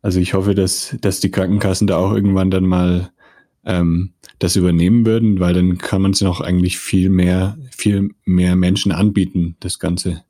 Also 0.02 0.20
ich 0.20 0.34
hoffe, 0.34 0.56
dass, 0.56 0.96
dass 1.02 1.20
die 1.20 1.32
Krankenkassen 1.32 1.88
da 1.88 1.98
auch 1.98 2.14
irgendwann 2.14 2.52
dann 2.52 2.66
mal 2.66 3.10
ähm, 3.66 4.14
das 4.40 4.56
übernehmen 4.56 5.06
würden, 5.06 5.40
weil 5.40 5.54
dann 5.54 5.78
kann 5.78 6.02
man 6.02 6.12
es 6.12 6.22
noch 6.22 6.42
eigentlich 6.42 6.78
viel 6.80 7.10
mehr, 7.10 7.58
viel 7.72 8.12
mehr 8.24 8.56
Menschen 8.56 8.92
anbieten, 8.92 9.58
das 9.60 9.80
Ganze. 9.80 10.24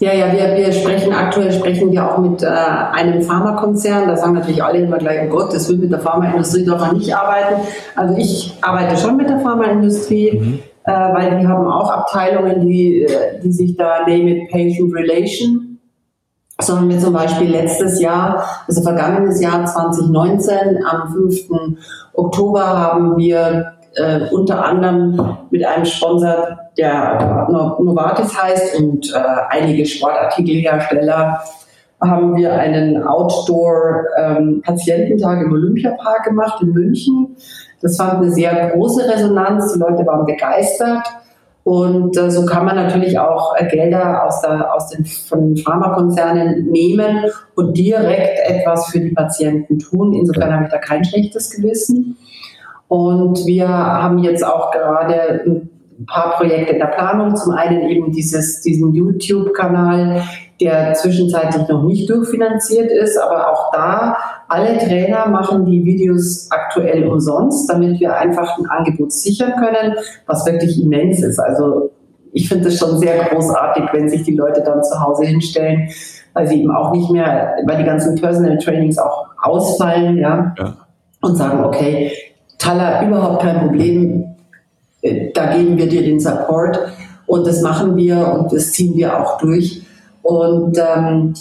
Ja, 0.00 0.14
ja, 0.14 0.32
wir, 0.32 0.56
wir 0.56 0.72
sprechen 0.72 1.12
aktuell 1.12 1.52
sprechen 1.52 1.92
wir 1.92 2.10
auch 2.10 2.18
mit 2.18 2.42
äh, 2.42 2.46
einem 2.46 3.22
Pharmakonzern. 3.22 4.08
Da 4.08 4.16
sagen 4.16 4.34
natürlich 4.34 4.62
alle 4.62 4.78
immer 4.78 4.98
gleich, 4.98 5.20
oh 5.26 5.30
Gott, 5.30 5.54
das 5.54 5.68
will 5.68 5.76
mit 5.76 5.92
der 5.92 6.00
Pharmaindustrie 6.00 6.64
doch 6.64 6.78
mal 6.78 6.94
nicht 6.94 7.14
arbeiten. 7.14 7.60
Also 7.94 8.16
ich 8.16 8.56
arbeite 8.62 8.96
schon 8.96 9.16
mit 9.16 9.28
der 9.28 9.40
Pharmaindustrie, 9.40 10.38
mhm. 10.38 10.58
äh, 10.84 10.92
weil 10.92 11.38
die 11.38 11.46
haben 11.46 11.66
auch 11.66 11.90
Abteilungen, 11.90 12.66
die, 12.66 13.02
äh, 13.02 13.40
die 13.42 13.52
sich 13.52 13.76
da 13.76 14.00
Name 14.06 14.30
it 14.30 14.50
Patient 14.50 14.94
Relation 14.94 15.70
so 16.62 16.76
haben 16.76 16.90
wir 16.90 16.98
zum 16.98 17.12
Beispiel 17.12 17.50
letztes 17.50 18.00
Jahr, 18.00 18.44
also 18.66 18.82
vergangenes 18.82 19.40
Jahr 19.40 19.64
2019, 19.64 20.84
am 20.84 21.12
5. 21.12 21.78
Oktober 22.12 22.66
haben 22.66 23.16
wir 23.16 23.72
äh, 23.94 24.28
unter 24.30 24.64
anderem 24.64 25.38
mit 25.50 25.64
einem 25.64 25.84
Sponsor, 25.84 26.58
der 26.76 27.48
Novartis 27.50 28.40
heißt 28.40 28.78
und 28.80 29.12
äh, 29.12 29.18
einige 29.50 29.84
Sportartikelhersteller, 29.86 31.40
haben 32.00 32.36
wir 32.36 32.54
einen 32.54 33.02
Outdoor-Patiententag 33.02 35.38
ähm, 35.38 35.46
im 35.46 35.52
Olympiapark 35.52 36.22
gemacht 36.24 36.62
in 36.62 36.70
München. 36.72 37.36
Das 37.82 37.96
fand 37.96 38.14
eine 38.14 38.30
sehr 38.30 38.70
große 38.70 39.08
Resonanz. 39.08 39.72
Die 39.74 39.78
Leute 39.78 40.04
waren 40.06 40.26
begeistert. 40.26 41.06
Und 41.62 42.16
äh, 42.16 42.30
so 42.30 42.46
kann 42.46 42.64
man 42.64 42.76
natürlich 42.76 43.18
auch 43.18 43.54
äh, 43.56 43.66
Gelder 43.66 44.24
aus, 44.24 44.40
der, 44.40 44.74
aus 44.74 44.88
den 44.88 45.04
von 45.04 45.58
Pharmakonzernen 45.58 46.70
nehmen 46.70 47.26
und 47.54 47.76
direkt 47.76 48.48
etwas 48.48 48.86
für 48.86 49.00
die 49.00 49.10
Patienten 49.10 49.78
tun. 49.78 50.14
Insofern 50.14 50.54
habe 50.54 50.64
ich 50.64 50.70
da 50.70 50.78
kein 50.78 51.04
schlechtes 51.04 51.50
Gewissen. 51.50 52.16
Und 52.88 53.44
wir 53.46 53.68
haben 53.68 54.20
jetzt 54.20 54.42
auch 54.44 54.70
gerade 54.70 55.42
ein 55.44 55.68
paar 56.06 56.32
Projekte 56.36 56.72
in 56.72 56.78
der 56.78 56.86
Planung. 56.86 57.36
Zum 57.36 57.52
einen 57.52 57.88
eben 57.88 58.12
dieses, 58.12 58.60
diesen 58.60 58.94
YouTube-Kanal, 58.94 60.22
der 60.60 60.94
zwischenzeitlich 60.94 61.68
noch 61.68 61.84
nicht 61.84 62.08
durchfinanziert 62.08 62.90
ist, 62.90 63.16
aber 63.18 63.50
auch 63.50 63.72
da 63.72 64.16
alle 64.48 64.78
Trainer 64.78 65.28
machen 65.28 65.64
die 65.64 65.84
Videos 65.84 66.48
aktuell 66.50 67.06
umsonst, 67.06 67.70
damit 67.70 68.00
wir 68.00 68.16
einfach 68.16 68.58
ein 68.58 68.66
Angebot 68.66 69.12
sichern 69.12 69.52
können, 69.52 69.94
was 70.26 70.44
wirklich 70.44 70.82
immens 70.82 71.22
ist. 71.22 71.38
Also 71.38 71.92
ich 72.32 72.48
finde 72.48 72.68
es 72.68 72.78
schon 72.78 72.98
sehr 72.98 73.24
großartig, 73.24 73.84
wenn 73.92 74.08
sich 74.08 74.22
die 74.24 74.34
Leute 74.34 74.62
dann 74.62 74.82
zu 74.82 75.00
Hause 75.00 75.24
hinstellen, 75.24 75.88
weil 76.34 76.46
sie 76.46 76.60
eben 76.62 76.70
auch 76.74 76.92
nicht 76.92 77.10
mehr, 77.10 77.54
weil 77.66 77.78
die 77.78 77.84
ganzen 77.84 78.20
Personal 78.20 78.58
Trainings 78.58 78.98
auch 78.98 79.26
ausfallen, 79.40 80.18
ja, 80.18 80.54
ja. 80.58 80.76
und 81.22 81.36
sagen, 81.36 81.64
okay, 81.64 82.12
Thaler, 82.58 83.06
überhaupt 83.06 83.42
kein 83.42 83.60
Problem. 83.60 84.34
Äh, 85.02 85.30
da 85.32 85.56
geben 85.56 85.76
wir 85.76 85.88
dir 85.88 86.02
den 86.02 86.20
Support 86.20 86.78
und 87.26 87.46
das 87.46 87.62
machen 87.62 87.96
wir 87.96 88.32
und 88.34 88.52
das 88.52 88.72
ziehen 88.72 88.96
wir 88.96 89.18
auch 89.18 89.38
durch. 89.38 89.82
Und 90.22 90.78
ähm, 90.78 91.34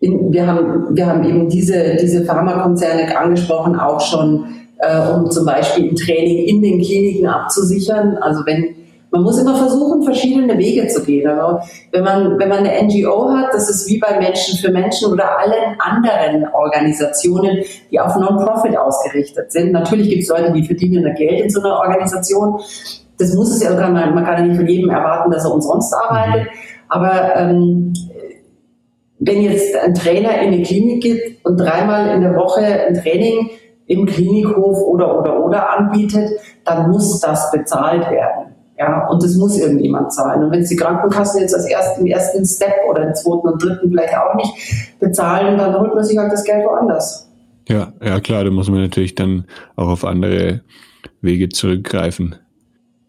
in, 0.00 0.32
wir, 0.32 0.46
haben, 0.46 0.96
wir 0.96 1.06
haben 1.06 1.24
eben 1.24 1.48
diese, 1.48 1.96
diese 2.00 2.24
Pharmakonzerne 2.24 3.16
angesprochen, 3.16 3.76
auch 3.76 4.00
schon, 4.00 4.44
äh, 4.78 4.98
um 5.12 5.30
zum 5.30 5.46
Beispiel 5.46 5.90
ein 5.90 5.96
Training 5.96 6.46
in 6.46 6.62
den 6.62 6.80
Kliniken 6.80 7.26
abzusichern. 7.26 8.16
Also 8.16 8.44
wenn 8.46 8.74
man 9.12 9.22
muss 9.22 9.38
immer 9.38 9.54
versuchen, 9.54 10.02
verschiedene 10.02 10.56
Wege 10.56 10.88
zu 10.88 11.04
gehen. 11.04 11.28
Also 11.28 11.60
wenn 11.92 12.02
man, 12.02 12.38
wenn 12.38 12.48
man 12.48 12.60
eine 12.60 12.82
NGO 12.82 13.30
hat, 13.30 13.52
das 13.52 13.68
ist 13.68 13.86
wie 13.86 13.98
bei 13.98 14.18
Menschen 14.18 14.58
für 14.58 14.72
Menschen 14.72 15.12
oder 15.12 15.38
allen 15.38 15.78
anderen 15.78 16.48
Organisationen, 16.54 17.58
die 17.90 18.00
auf 18.00 18.16
Non-Profit 18.16 18.76
ausgerichtet 18.76 19.52
sind. 19.52 19.72
Natürlich 19.72 20.08
gibt 20.08 20.22
es 20.22 20.30
Leute, 20.30 20.50
die 20.52 20.64
verdienen 20.64 21.04
da 21.04 21.10
Geld 21.10 21.42
in 21.42 21.50
so 21.50 21.60
einer 21.60 21.78
Organisation. 21.78 22.58
Das 23.18 23.34
muss 23.34 23.54
es 23.54 23.62
ja, 23.62 23.74
man, 23.74 24.14
man 24.14 24.24
kann 24.24 24.38
ja 24.38 24.44
nicht 24.46 24.56
von 24.56 24.66
jedem 24.66 24.88
erwarten, 24.88 25.30
dass 25.30 25.44
er 25.44 25.52
umsonst 25.52 25.94
arbeitet. 25.94 26.48
Aber 26.88 27.36
ähm, 27.36 27.92
wenn 29.18 29.42
jetzt 29.42 29.76
ein 29.76 29.92
Trainer 29.92 30.40
in 30.40 30.54
eine 30.54 30.62
Klinik 30.62 31.02
geht 31.02 31.44
und 31.44 31.58
dreimal 31.58 32.14
in 32.14 32.22
der 32.22 32.34
Woche 32.34 32.64
ein 32.64 32.94
Training 32.94 33.50
im 33.86 34.06
Klinikhof 34.06 34.80
oder 34.80 35.18
oder 35.18 35.44
oder 35.44 35.78
anbietet, 35.78 36.30
dann 36.64 36.90
muss 36.90 37.20
das 37.20 37.50
bezahlt 37.50 38.10
werden. 38.10 38.41
Ja, 38.78 39.06
und 39.08 39.22
das 39.22 39.36
muss 39.36 39.58
irgendjemand 39.58 40.12
zahlen. 40.12 40.44
Und 40.44 40.50
wenn 40.50 40.62
es 40.62 40.68
die 40.68 40.76
Krankenkassen 40.76 41.40
jetzt 41.40 41.54
als 41.54 41.66
ersten, 41.66 42.06
ersten 42.06 42.44
Step 42.44 42.74
oder 42.88 43.04
den 43.04 43.14
zweiten 43.14 43.48
und 43.48 43.62
dritten 43.62 43.90
vielleicht 43.90 44.14
auch 44.16 44.34
nicht 44.34 44.98
bezahlen, 44.98 45.58
dann 45.58 45.78
holt 45.78 45.94
man 45.94 46.04
sich 46.04 46.16
halt 46.16 46.32
das 46.32 46.42
Geld 46.42 46.64
woanders. 46.64 47.28
Ja, 47.68 47.92
ja 48.02 48.18
klar, 48.20 48.44
da 48.44 48.50
muss 48.50 48.70
man 48.70 48.80
natürlich 48.80 49.14
dann 49.14 49.44
auch 49.76 49.88
auf 49.88 50.04
andere 50.04 50.62
Wege 51.20 51.48
zurückgreifen. 51.48 52.36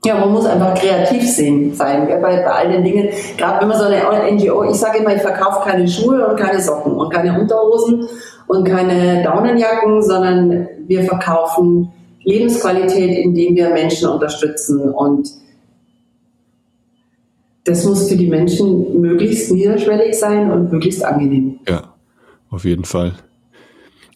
Ja, 0.06 0.16
man 0.20 0.34
muss 0.34 0.46
einfach 0.46 0.74
kreativ 0.74 1.24
sehen, 1.24 1.74
sein 1.74 2.10
ja, 2.10 2.18
bei, 2.18 2.36
bei 2.36 2.52
all 2.52 2.70
den 2.70 2.84
Dingen. 2.84 3.08
Gerade 3.38 3.62
wenn 3.62 3.70
man 3.70 3.78
so 3.78 3.86
eine 3.86 4.32
NGO, 4.34 4.66
ich 4.70 4.76
sage 4.76 4.98
immer, 5.00 5.16
ich 5.16 5.22
verkaufe 5.22 5.68
keine 5.68 5.88
Schuhe 5.88 6.28
und 6.28 6.38
keine 6.38 6.60
Socken 6.60 6.94
und 6.94 7.12
keine 7.12 7.40
Unterhosen 7.40 8.06
und 8.48 8.68
keine 8.68 9.24
Daunenjacken, 9.24 10.04
sondern 10.04 10.68
wir 10.88 11.04
verkaufen 11.04 11.90
Lebensqualität, 12.26 13.18
indem 13.18 13.56
wir 13.56 13.70
Menschen 13.70 14.10
unterstützen 14.10 14.92
und 14.92 15.30
das 17.64 17.86
muss 17.86 18.10
für 18.10 18.18
die 18.18 18.28
Menschen 18.28 19.00
möglichst 19.00 19.52
niederschwellig 19.52 20.18
sein 20.18 20.52
und 20.52 20.72
möglichst 20.72 21.04
angenehm. 21.04 21.60
Ja, 21.68 21.94
auf 22.50 22.66
jeden 22.66 22.86
Fall. 22.86 23.14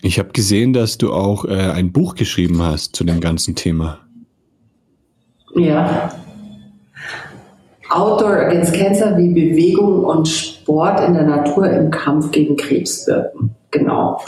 Ich 0.01 0.19
habe 0.19 0.29
gesehen, 0.29 0.73
dass 0.73 0.97
du 0.97 1.11
auch 1.11 1.45
äh, 1.45 1.71
ein 1.71 1.91
Buch 1.91 2.15
geschrieben 2.15 2.61
hast 2.61 2.95
zu 2.95 3.03
dem 3.03 3.19
ganzen 3.19 3.55
Thema. 3.55 3.99
Ja. 5.55 6.11
Outdoor 7.89 8.33
Against 8.33 8.73
Cancer, 8.73 9.17
wie 9.17 9.29
Bewegung 9.29 10.03
und 10.03 10.27
Sport 10.27 10.99
in 11.07 11.13
der 11.13 11.23
Natur 11.23 11.69
im 11.69 11.89
Kampf 11.89 12.31
gegen 12.31 12.57
Krebs 12.57 13.07
wirken. 13.07 13.55
Genau. 13.71 14.21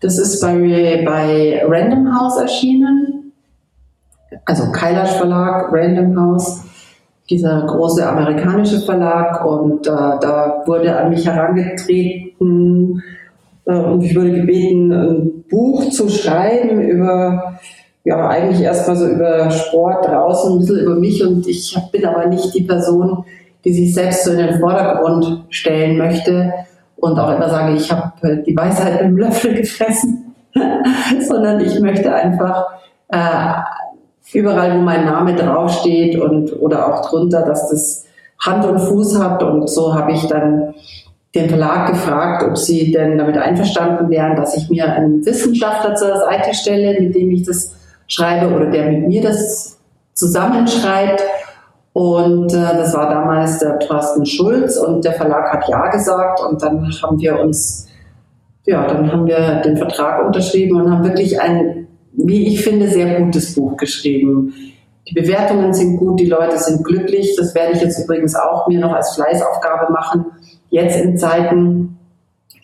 Das 0.00 0.18
ist 0.18 0.40
bei, 0.40 1.02
bei 1.04 1.62
Random 1.66 2.14
House 2.18 2.38
erschienen. 2.38 3.32
Also 4.44 4.70
Kailash 4.70 5.12
Verlag, 5.12 5.72
Random 5.72 6.18
House 6.18 6.62
dieser 7.30 7.62
große 7.62 8.06
amerikanische 8.06 8.80
Verlag 8.80 9.44
und 9.44 9.86
äh, 9.86 9.90
da 9.90 10.62
wurde 10.66 10.96
an 10.96 11.10
mich 11.10 11.26
herangetreten 11.26 13.02
äh, 13.66 13.72
und 13.72 14.02
ich 14.02 14.16
wurde 14.16 14.32
gebeten, 14.32 14.92
ein 14.92 15.44
Buch 15.48 15.88
zu 15.90 16.08
schreiben 16.08 16.80
über 16.80 17.58
ja, 18.04 18.28
eigentlich 18.28 18.62
erstmal 18.62 18.96
so 18.96 19.06
über 19.06 19.50
Sport 19.50 20.06
draußen, 20.06 20.54
ein 20.54 20.58
bisschen 20.60 20.80
über 20.80 20.94
mich. 20.94 21.24
Und 21.24 21.46
ich 21.46 21.76
bin 21.92 22.04
aber 22.06 22.26
nicht 22.26 22.54
die 22.54 22.62
Person, 22.62 23.24
die 23.64 23.72
sich 23.72 23.94
selbst 23.94 24.24
so 24.24 24.32
in 24.32 24.38
den 24.38 24.58
Vordergrund 24.58 25.44
stellen 25.50 25.98
möchte 25.98 26.52
und 26.96 27.18
auch 27.18 27.34
immer 27.34 27.48
sage, 27.48 27.74
ich 27.74 27.90
habe 27.92 28.12
äh, 28.28 28.42
die 28.42 28.56
Weisheit 28.56 29.00
dem 29.00 29.16
Löffel 29.16 29.54
gefressen, 29.54 30.34
sondern 31.28 31.60
ich 31.60 31.78
möchte 31.80 32.12
einfach 32.12 32.66
äh, 33.08 33.54
überall, 34.34 34.76
wo 34.76 34.82
mein 34.82 35.04
Name 35.04 35.34
draufsteht 35.34 36.18
und 36.18 36.52
oder 36.60 36.92
auch 36.92 37.08
drunter, 37.08 37.42
dass 37.42 37.68
das 37.70 38.04
Hand 38.38 38.64
und 38.64 38.78
Fuß 38.78 39.18
hat 39.18 39.42
und 39.42 39.68
so 39.68 39.94
habe 39.94 40.12
ich 40.12 40.26
dann 40.26 40.74
den 41.34 41.48
Verlag 41.48 41.88
gefragt, 41.88 42.44
ob 42.48 42.58
sie 42.58 42.90
denn 42.90 43.16
damit 43.16 43.38
einverstanden 43.38 44.10
wären, 44.10 44.34
dass 44.36 44.56
ich 44.56 44.68
mir 44.68 44.92
einen 44.92 45.24
Wissenschaftler 45.24 45.94
zur 45.94 46.16
Seite 46.16 46.54
stelle, 46.54 47.00
mit 47.00 47.14
dem 47.14 47.30
ich 47.30 47.44
das 47.44 47.76
schreibe 48.08 48.52
oder 48.54 48.66
der 48.66 48.90
mit 48.90 49.06
mir 49.06 49.22
das 49.22 49.78
zusammenschreibt. 50.14 51.22
Und 51.92 52.52
äh, 52.52 52.76
das 52.76 52.94
war 52.94 53.10
damals 53.10 53.58
der 53.58 53.78
Thorsten 53.78 54.24
Schulz 54.24 54.76
und 54.76 55.04
der 55.04 55.12
Verlag 55.12 55.52
hat 55.52 55.68
ja 55.68 55.88
gesagt 55.88 56.40
und 56.40 56.62
dann 56.62 56.88
haben 57.02 57.18
wir 57.18 57.40
uns, 57.40 57.88
ja, 58.64 58.86
dann 58.86 59.10
haben 59.10 59.26
wir 59.26 59.60
den 59.64 59.76
Vertrag 59.76 60.24
unterschrieben 60.24 60.80
und 60.80 60.90
haben 60.90 61.04
wirklich 61.04 61.40
ein, 61.40 61.79
wie 62.12 62.48
ich 62.48 62.62
finde, 62.62 62.88
sehr 62.88 63.20
gutes 63.20 63.54
Buch 63.54 63.76
geschrieben. 63.76 64.54
Die 65.08 65.14
Bewertungen 65.14 65.72
sind 65.74 65.96
gut, 65.96 66.20
die 66.20 66.26
Leute 66.26 66.58
sind 66.58 66.84
glücklich. 66.84 67.34
Das 67.36 67.54
werde 67.54 67.72
ich 67.72 67.82
jetzt 67.82 67.98
übrigens 67.98 68.34
auch 68.36 68.68
mir 68.68 68.78
noch 68.78 68.92
als 68.92 69.14
Fleißaufgabe 69.14 69.92
machen. 69.92 70.26
Jetzt 70.70 71.00
in 71.00 71.18
Zeiten, 71.18 71.98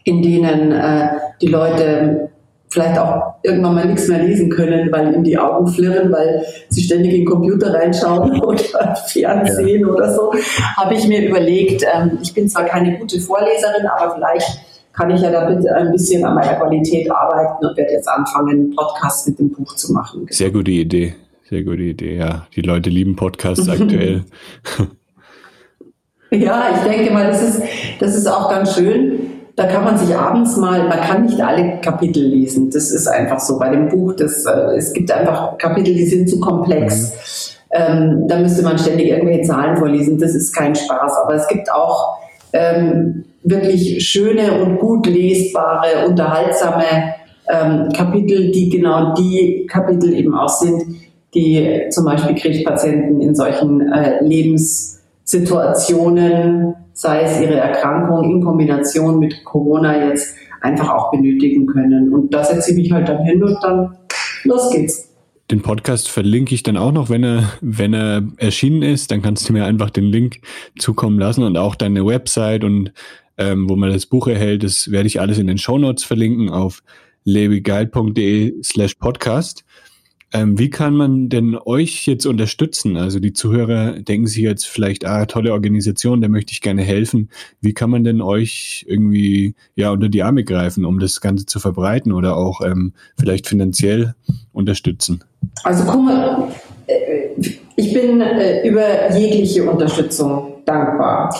in 0.04 0.22
denen 0.22 0.72
äh, 0.72 1.08
die 1.40 1.48
Leute 1.48 2.30
vielleicht 2.68 2.98
auch 2.98 3.34
irgendwann 3.42 3.74
mal 3.74 3.86
nichts 3.86 4.08
mehr 4.08 4.22
lesen 4.22 4.50
können, 4.50 4.90
weil 4.92 5.14
ihnen 5.14 5.24
die 5.24 5.38
Augen 5.38 5.66
flirren, 5.66 6.12
weil 6.12 6.44
sie 6.68 6.82
ständig 6.82 7.12
in 7.12 7.20
den 7.20 7.26
Computer 7.26 7.72
reinschauen 7.72 8.40
oder 8.44 8.96
Fernsehen 9.08 9.80
ja. 9.80 9.86
oder 9.86 10.12
so, 10.12 10.32
habe 10.76 10.94
ich 10.94 11.06
mir 11.08 11.28
überlegt, 11.28 11.84
ähm, 11.84 12.18
ich 12.22 12.34
bin 12.34 12.48
zwar 12.48 12.64
keine 12.64 12.98
gute 12.98 13.20
Vorleserin, 13.20 13.86
aber 13.86 14.14
vielleicht 14.14 14.65
kann 14.96 15.10
ich 15.10 15.20
ja 15.20 15.30
damit 15.30 15.68
ein 15.68 15.92
bisschen 15.92 16.24
an 16.24 16.34
meiner 16.34 16.54
Qualität 16.54 17.10
arbeiten 17.10 17.66
und 17.66 17.76
werde 17.76 17.92
jetzt 17.92 18.08
anfangen, 18.08 18.50
einen 18.50 18.74
Podcast 18.74 19.28
mit 19.28 19.38
dem 19.38 19.50
Buch 19.50 19.74
zu 19.76 19.92
machen. 19.92 20.26
Sehr 20.30 20.50
gute 20.50 20.70
Idee. 20.70 21.14
Sehr 21.48 21.62
gute 21.62 21.82
Idee, 21.82 22.16
ja. 22.16 22.46
Die 22.56 22.62
Leute 22.62 22.90
lieben 22.90 23.14
Podcasts 23.14 23.68
aktuell. 23.68 24.24
ja, 26.30 26.70
ich 26.74 26.90
denke 26.90 27.12
mal, 27.12 27.26
das 27.26 27.42
ist, 27.42 27.62
das 28.00 28.16
ist 28.16 28.26
auch 28.26 28.50
ganz 28.50 28.74
schön 28.74 29.36
da 29.56 29.64
kann 29.64 29.84
man 29.84 29.96
sich 29.96 30.14
abends 30.14 30.56
mal, 30.58 30.86
man 30.86 31.00
kann 31.00 31.24
nicht 31.24 31.40
alle 31.40 31.80
Kapitel 31.80 32.22
lesen. 32.22 32.70
Das 32.70 32.90
ist 32.90 33.08
einfach 33.08 33.40
so 33.40 33.58
bei 33.58 33.70
dem 33.70 33.88
Buch. 33.88 34.12
Das, 34.12 34.44
äh, 34.44 34.76
es 34.76 34.92
gibt 34.92 35.10
einfach 35.10 35.56
Kapitel, 35.56 35.94
die 35.94 36.04
sind 36.04 36.28
zu 36.28 36.38
komplex. 36.38 37.56
Mhm. 37.72 37.78
Ähm, 37.78 38.28
da 38.28 38.38
müsste 38.38 38.62
man 38.62 38.78
ständig 38.78 39.08
irgendwelche 39.08 39.42
Zahlen 39.42 39.78
vorlesen. 39.78 40.18
Das 40.18 40.34
ist 40.34 40.54
kein 40.54 40.74
Spaß. 40.74 41.16
Aber 41.24 41.34
es 41.34 41.48
gibt 41.48 41.72
auch 41.72 42.18
ähm, 42.52 43.24
wirklich 43.46 44.06
schöne 44.06 44.62
und 44.62 44.78
gut 44.78 45.06
lesbare, 45.06 46.06
unterhaltsame 46.06 47.14
ähm, 47.48 47.88
Kapitel, 47.94 48.50
die 48.50 48.68
genau 48.68 49.14
die 49.14 49.64
Kapitel 49.66 50.12
eben 50.14 50.34
auch 50.34 50.48
sind, 50.48 50.82
die 51.34 51.86
zum 51.90 52.04
Beispiel 52.04 52.34
Krebspatienten 52.34 53.20
in 53.20 53.34
solchen 53.34 53.92
äh, 53.92 54.22
Lebenssituationen 54.22 56.74
sei 56.96 57.22
es 57.22 57.40
ihre 57.40 57.56
Erkrankung 57.56 58.24
in 58.24 58.42
Kombination 58.42 59.18
mit 59.18 59.44
Corona 59.44 60.08
jetzt 60.08 60.34
einfach 60.62 60.88
auch 60.88 61.10
benötigen 61.10 61.66
können. 61.66 62.12
Und 62.12 62.32
da 62.32 62.42
setze 62.42 62.70
ich 62.70 62.76
mich 62.76 62.90
halt 62.90 63.08
dann 63.08 63.22
hin 63.22 63.44
und 63.44 63.58
dann 63.62 63.96
los 64.44 64.70
geht's. 64.70 65.12
Den 65.50 65.60
Podcast 65.60 66.08
verlinke 66.08 66.54
ich 66.54 66.62
dann 66.62 66.76
auch 66.76 66.90
noch, 66.90 67.10
wenn 67.10 67.22
er, 67.22 67.52
wenn 67.60 67.92
er 67.92 68.22
erschienen 68.38 68.82
ist. 68.82 69.10
Dann 69.10 69.20
kannst 69.20 69.48
du 69.48 69.52
mir 69.52 69.66
einfach 69.66 69.90
den 69.90 70.04
Link 70.04 70.40
zukommen 70.78 71.18
lassen 71.18 71.44
und 71.44 71.58
auch 71.58 71.74
deine 71.74 72.04
Website 72.04 72.64
und 72.64 72.92
ähm, 73.38 73.68
wo 73.68 73.76
man 73.76 73.92
das 73.92 74.06
Buch 74.06 74.28
erhält. 74.28 74.62
Das 74.62 74.90
werde 74.90 75.06
ich 75.06 75.20
alles 75.20 75.38
in 75.38 75.46
den 75.46 75.58
Show 75.58 75.78
Notes 75.78 76.04
verlinken 76.04 76.50
auf 76.50 76.82
lebegeil.de 77.24 78.62
slash 78.62 78.94
podcast. 78.94 79.64
Ähm, 80.32 80.58
wie 80.58 80.70
kann 80.70 80.94
man 80.94 81.28
denn 81.28 81.56
euch 81.56 82.06
jetzt 82.06 82.26
unterstützen? 82.26 82.96
Also 82.96 83.20
die 83.20 83.32
Zuhörer 83.32 83.92
denken 84.00 84.26
sich 84.26 84.42
jetzt 84.42 84.66
vielleicht, 84.66 85.04
ah, 85.04 85.24
tolle 85.26 85.52
Organisation, 85.52 86.20
da 86.20 86.28
möchte 86.28 86.52
ich 86.52 86.60
gerne 86.60 86.82
helfen. 86.82 87.30
Wie 87.60 87.74
kann 87.74 87.90
man 87.90 88.02
denn 88.02 88.20
euch 88.20 88.84
irgendwie 88.88 89.54
ja 89.76 89.90
unter 89.90 90.08
die 90.08 90.22
Arme 90.22 90.42
greifen, 90.42 90.84
um 90.84 90.98
das 90.98 91.20
Ganze 91.20 91.46
zu 91.46 91.60
verbreiten 91.60 92.12
oder 92.12 92.36
auch 92.36 92.60
ähm, 92.60 92.92
vielleicht 93.18 93.46
finanziell 93.46 94.14
unterstützen? 94.52 95.22
Also 95.62 95.84
guck 95.84 96.04
mal, 96.04 96.48
äh, 96.86 97.28
ich 97.76 97.94
bin 97.94 98.20
äh, 98.20 98.68
über 98.68 99.16
jegliche 99.16 99.70
Unterstützung 99.70 100.56
dankbar. 100.64 101.34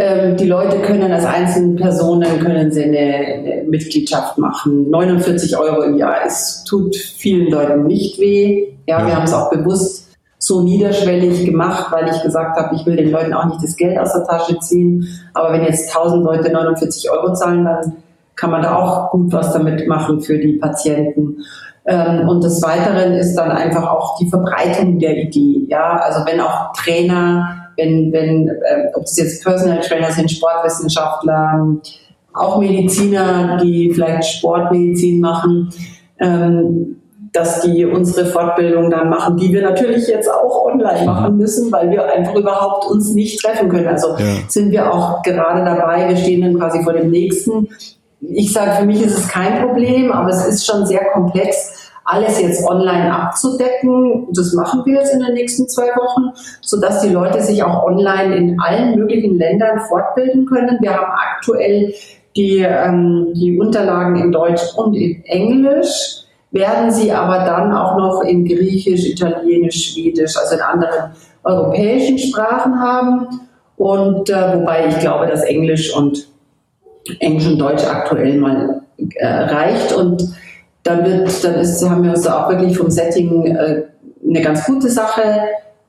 Ähm, 0.00 0.36
die 0.36 0.46
Leute 0.46 0.80
können 0.80 1.10
als 1.10 1.24
einzelne 1.24 1.74
Personen 1.74 2.38
können 2.38 2.70
sie 2.70 2.84
eine, 2.84 2.98
eine, 2.98 3.62
Mitgliedschaft 3.64 4.38
machen. 4.38 4.88
49 4.90 5.58
Euro 5.58 5.82
im 5.82 5.96
Jahr. 5.96 6.18
Es 6.24 6.62
tut 6.62 6.94
vielen 6.94 7.50
Leuten 7.50 7.88
nicht 7.88 8.20
weh. 8.20 8.68
Ja, 8.86 9.00
ja. 9.00 9.06
wir 9.06 9.16
haben 9.16 9.24
es 9.24 9.32
auch 9.32 9.50
bewusst 9.50 10.06
so 10.38 10.62
niederschwellig 10.62 11.44
gemacht, 11.44 11.90
weil 11.90 12.08
ich 12.14 12.22
gesagt 12.22 12.56
habe, 12.60 12.76
ich 12.76 12.86
will 12.86 12.94
den 12.94 13.10
Leuten 13.10 13.34
auch 13.34 13.46
nicht 13.46 13.60
das 13.60 13.76
Geld 13.76 13.98
aus 13.98 14.12
der 14.12 14.22
Tasche 14.22 14.60
ziehen. 14.60 15.08
Aber 15.34 15.52
wenn 15.52 15.64
jetzt 15.64 15.88
1000 15.88 16.22
Leute 16.22 16.52
49 16.52 17.10
Euro 17.10 17.32
zahlen, 17.34 17.64
dann 17.64 17.96
kann 18.36 18.52
man 18.52 18.62
da 18.62 18.76
auch 18.76 19.10
gut 19.10 19.32
was 19.32 19.52
damit 19.52 19.88
machen 19.88 20.20
für 20.20 20.38
die 20.38 20.58
Patienten. 20.58 21.38
Ähm, 21.86 22.28
und 22.28 22.44
des 22.44 22.62
Weiteren 22.62 23.14
ist 23.14 23.34
dann 23.34 23.50
einfach 23.50 23.90
auch 23.90 24.16
die 24.18 24.28
Verbreitung 24.28 25.00
der 25.00 25.16
Idee. 25.16 25.66
Ja, 25.68 25.96
also 25.96 26.24
wenn 26.24 26.40
auch 26.40 26.72
Trainer 26.74 27.57
wenn, 27.78 28.12
wenn 28.12 28.48
äh, 28.48 28.90
ob 28.94 29.02
das 29.02 29.16
jetzt 29.16 29.42
Personal 29.42 29.80
Trainer 29.80 30.10
sind, 30.10 30.30
Sportwissenschaftler, 30.30 31.78
auch 32.34 32.58
Mediziner, 32.58 33.58
die 33.62 33.90
vielleicht 33.92 34.24
Sportmedizin 34.24 35.20
machen, 35.20 35.70
ähm, 36.20 36.96
dass 37.32 37.60
die 37.60 37.84
unsere 37.84 38.26
Fortbildung 38.26 38.90
dann 38.90 39.10
machen, 39.10 39.36
die 39.36 39.52
wir 39.52 39.62
natürlich 39.62 40.08
jetzt 40.08 40.28
auch 40.28 40.66
online 40.66 41.04
machen 41.04 41.36
müssen, 41.36 41.70
weil 41.70 41.90
wir 41.90 42.10
einfach 42.10 42.34
überhaupt 42.34 42.86
uns 42.86 43.12
nicht 43.12 43.42
treffen 43.42 43.68
können. 43.68 43.86
Also 43.86 44.16
ja. 44.18 44.24
sind 44.48 44.70
wir 44.70 44.92
auch 44.92 45.22
gerade 45.22 45.64
dabei, 45.64 46.08
wir 46.08 46.16
stehen 46.16 46.40
dann 46.40 46.58
quasi 46.58 46.82
vor 46.82 46.94
dem 46.94 47.10
nächsten. 47.10 47.68
Ich 48.20 48.52
sage, 48.52 48.72
für 48.80 48.86
mich 48.86 49.02
ist 49.02 49.16
es 49.16 49.28
kein 49.28 49.62
Problem, 49.62 50.10
aber 50.10 50.30
es 50.30 50.46
ist 50.46 50.66
schon 50.66 50.86
sehr 50.86 51.04
komplex, 51.12 51.77
alles 52.08 52.40
jetzt 52.40 52.66
online 52.66 53.14
abzudecken. 53.14 54.28
Das 54.32 54.54
machen 54.54 54.82
wir 54.86 54.94
jetzt 54.94 55.12
in 55.12 55.20
den 55.20 55.34
nächsten 55.34 55.68
zwei 55.68 55.88
Wochen, 55.88 56.32
sodass 56.62 57.02
die 57.02 57.10
Leute 57.10 57.42
sich 57.42 57.62
auch 57.62 57.84
online 57.84 58.34
in 58.34 58.60
allen 58.60 58.98
möglichen 58.98 59.36
Ländern 59.36 59.80
fortbilden 59.80 60.46
können. 60.46 60.78
Wir 60.80 60.96
haben 60.96 61.12
aktuell 61.12 61.92
die, 62.34 62.58
ähm, 62.58 63.28
die 63.34 63.58
Unterlagen 63.58 64.16
in 64.16 64.32
Deutsch 64.32 64.62
und 64.76 64.94
in 64.94 65.22
Englisch, 65.24 66.24
werden 66.50 66.90
sie 66.90 67.12
aber 67.12 67.44
dann 67.44 67.74
auch 67.74 67.98
noch 67.98 68.22
in 68.22 68.46
Griechisch, 68.46 69.04
Italienisch, 69.04 69.92
Schwedisch, 69.92 70.34
also 70.36 70.54
in 70.54 70.62
anderen 70.62 71.10
europäischen 71.44 72.18
Sprachen 72.18 72.80
haben. 72.80 73.26
Und 73.76 74.30
äh, 74.30 74.58
wobei 74.58 74.86
ich 74.88 74.98
glaube, 74.98 75.26
dass 75.26 75.42
Englisch 75.42 75.94
und 75.94 76.26
Englisch 77.20 77.46
und 77.46 77.58
Deutsch 77.58 77.84
aktuell 77.84 78.38
mal 78.38 78.80
äh, 79.16 79.26
reicht. 79.26 79.92
Und 79.92 80.22
dann 80.88 81.04
wird, 81.04 81.44
dann 81.44 81.54
ist, 81.54 81.88
haben 81.88 82.02
wir 82.02 82.10
uns 82.10 82.22
da 82.22 82.44
auch 82.44 82.50
wirklich 82.50 82.76
vom 82.76 82.90
Setting 82.90 83.46
äh, 83.46 83.84
eine 84.26 84.42
ganz 84.42 84.64
gute 84.64 84.88
Sache 84.88 85.22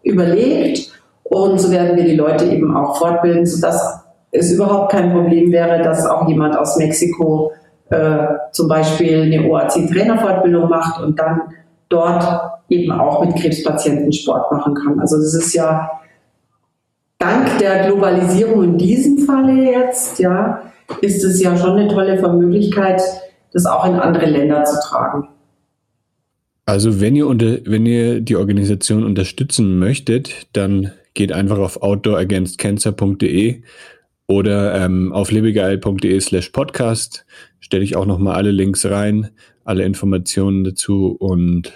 überlegt 0.04 0.92
und 1.24 1.60
so 1.60 1.72
werden 1.72 1.96
wir 1.96 2.04
die 2.04 2.16
Leute 2.16 2.46
eben 2.46 2.76
auch 2.76 2.98
fortbilden, 2.98 3.46
sodass 3.46 4.04
es 4.32 4.52
überhaupt 4.52 4.92
kein 4.92 5.12
Problem 5.12 5.52
wäre, 5.52 5.82
dass 5.82 6.06
auch 6.06 6.28
jemand 6.28 6.58
aus 6.58 6.78
Mexiko 6.78 7.52
äh, 7.90 8.28
zum 8.52 8.68
Beispiel 8.68 9.24
eine 9.24 9.48
OAC-Trainerfortbildung 9.48 10.70
macht 10.70 11.02
und 11.02 11.20
dann 11.20 11.42
dort 11.90 12.24
eben 12.70 12.92
auch 12.92 13.26
mit 13.26 13.36
Krebspatienten 13.36 14.12
Sport 14.12 14.52
machen 14.52 14.76
kann. 14.76 15.00
Also 15.00 15.18
das 15.18 15.34
ist 15.34 15.54
ja 15.54 15.90
dank 17.18 17.58
der 17.60 17.88
Globalisierung 17.88 18.64
in 18.64 18.78
diesem 18.78 19.20
Falle 19.20 19.72
jetzt, 19.72 20.20
ja, 20.20 20.62
ist 21.02 21.24
es 21.24 21.42
ja 21.42 21.56
schon 21.58 21.78
eine 21.78 21.88
tolle 21.88 22.22
Möglichkeit, 22.34 23.02
das 23.52 23.66
auch 23.66 23.86
in 23.86 23.96
andere 23.96 24.26
Länder 24.26 24.64
zu 24.64 24.78
tragen. 24.88 25.28
Also 26.66 27.02
wenn 27.02 27.16
ihr 27.16 27.26
unter, 27.26 27.58
wenn 27.66 27.86
ihr 27.86 28.22
die 28.22 28.36
Organisation 28.36 29.04
unterstützen 29.04 29.80
möchtet, 29.80 30.48
dann 30.54 30.92
geht 31.16 31.32
einfach 31.32 31.58
auf 31.58 31.82
outdooragainstcancer.de 31.82 33.64
oder 34.28 34.76
ähm, 34.76 35.12
auf 35.12 35.32
lebegeil.de 35.32 36.20
slash 36.20 36.50
podcast. 36.50 37.26
Stelle 37.60 37.84
ich 37.84 37.96
auch 37.96 38.06
nochmal 38.06 38.36
alle 38.36 38.52
Links 38.52 38.86
rein, 38.86 39.32
alle 39.64 39.84
Informationen 39.84 40.64
dazu 40.64 41.16
und 41.20 41.74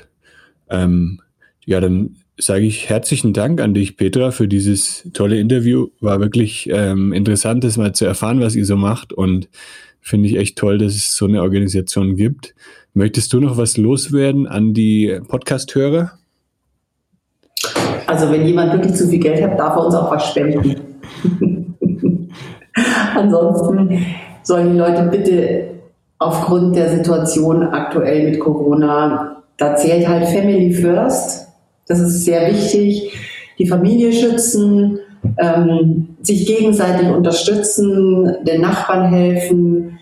ähm, 0.69 1.21
ja, 1.65 1.79
dann 1.79 2.17
sage 2.37 2.65
ich 2.65 2.89
herzlichen 2.89 3.33
Dank 3.33 3.61
an 3.61 3.73
dich, 3.73 3.97
Petra, 3.97 4.31
für 4.31 4.47
dieses 4.47 5.09
tolle 5.13 5.39
Interview. 5.39 5.89
War 5.99 6.19
wirklich 6.19 6.69
ähm, 6.71 7.13
interessant, 7.13 7.63
das 7.63 7.77
mal 7.77 7.93
zu 7.93 8.05
erfahren, 8.05 8.41
was 8.41 8.55
ihr 8.55 8.65
so 8.65 8.77
macht 8.77 9.13
und 9.13 9.49
Finde 10.03 10.27
ich 10.27 10.35
echt 10.35 10.57
toll, 10.57 10.77
dass 10.77 10.95
es 10.95 11.15
so 11.15 11.25
eine 11.25 11.41
Organisation 11.41 12.15
gibt. 12.15 12.53
Möchtest 12.93 13.31
du 13.31 13.39
noch 13.39 13.57
was 13.57 13.77
loswerden 13.77 14.47
an 14.47 14.73
die 14.73 15.17
Podcast-Hörer? 15.27 16.11
Also 18.05 18.29
wenn 18.29 18.45
jemand 18.45 18.73
wirklich 18.73 18.93
zu 18.95 19.07
viel 19.07 19.19
Geld 19.19 19.41
hat, 19.41 19.57
darf 19.57 19.77
er 19.77 19.85
uns 19.85 19.95
auch 19.95 20.11
was 20.11 20.29
spenden. 20.29 20.97
Ansonsten 23.15 24.05
sollen 24.43 24.73
die 24.73 24.77
Leute 24.77 25.03
bitte 25.03 25.69
aufgrund 26.19 26.75
der 26.75 26.89
Situation 26.89 27.63
aktuell 27.63 28.29
mit 28.29 28.39
Corona, 28.39 29.43
da 29.57 29.75
zählt 29.75 30.07
halt 30.07 30.27
Family 30.27 30.73
First. 30.73 31.47
Das 31.87 31.99
ist 31.99 32.25
sehr 32.25 32.51
wichtig. 32.51 33.13
Die 33.57 33.67
Familie 33.67 34.11
schützen, 34.11 34.99
ähm, 35.37 36.15
sich 36.21 36.45
gegenseitig 36.45 37.09
unterstützen, 37.09 38.37
den 38.43 38.61
Nachbarn 38.61 39.05
helfen 39.05 39.99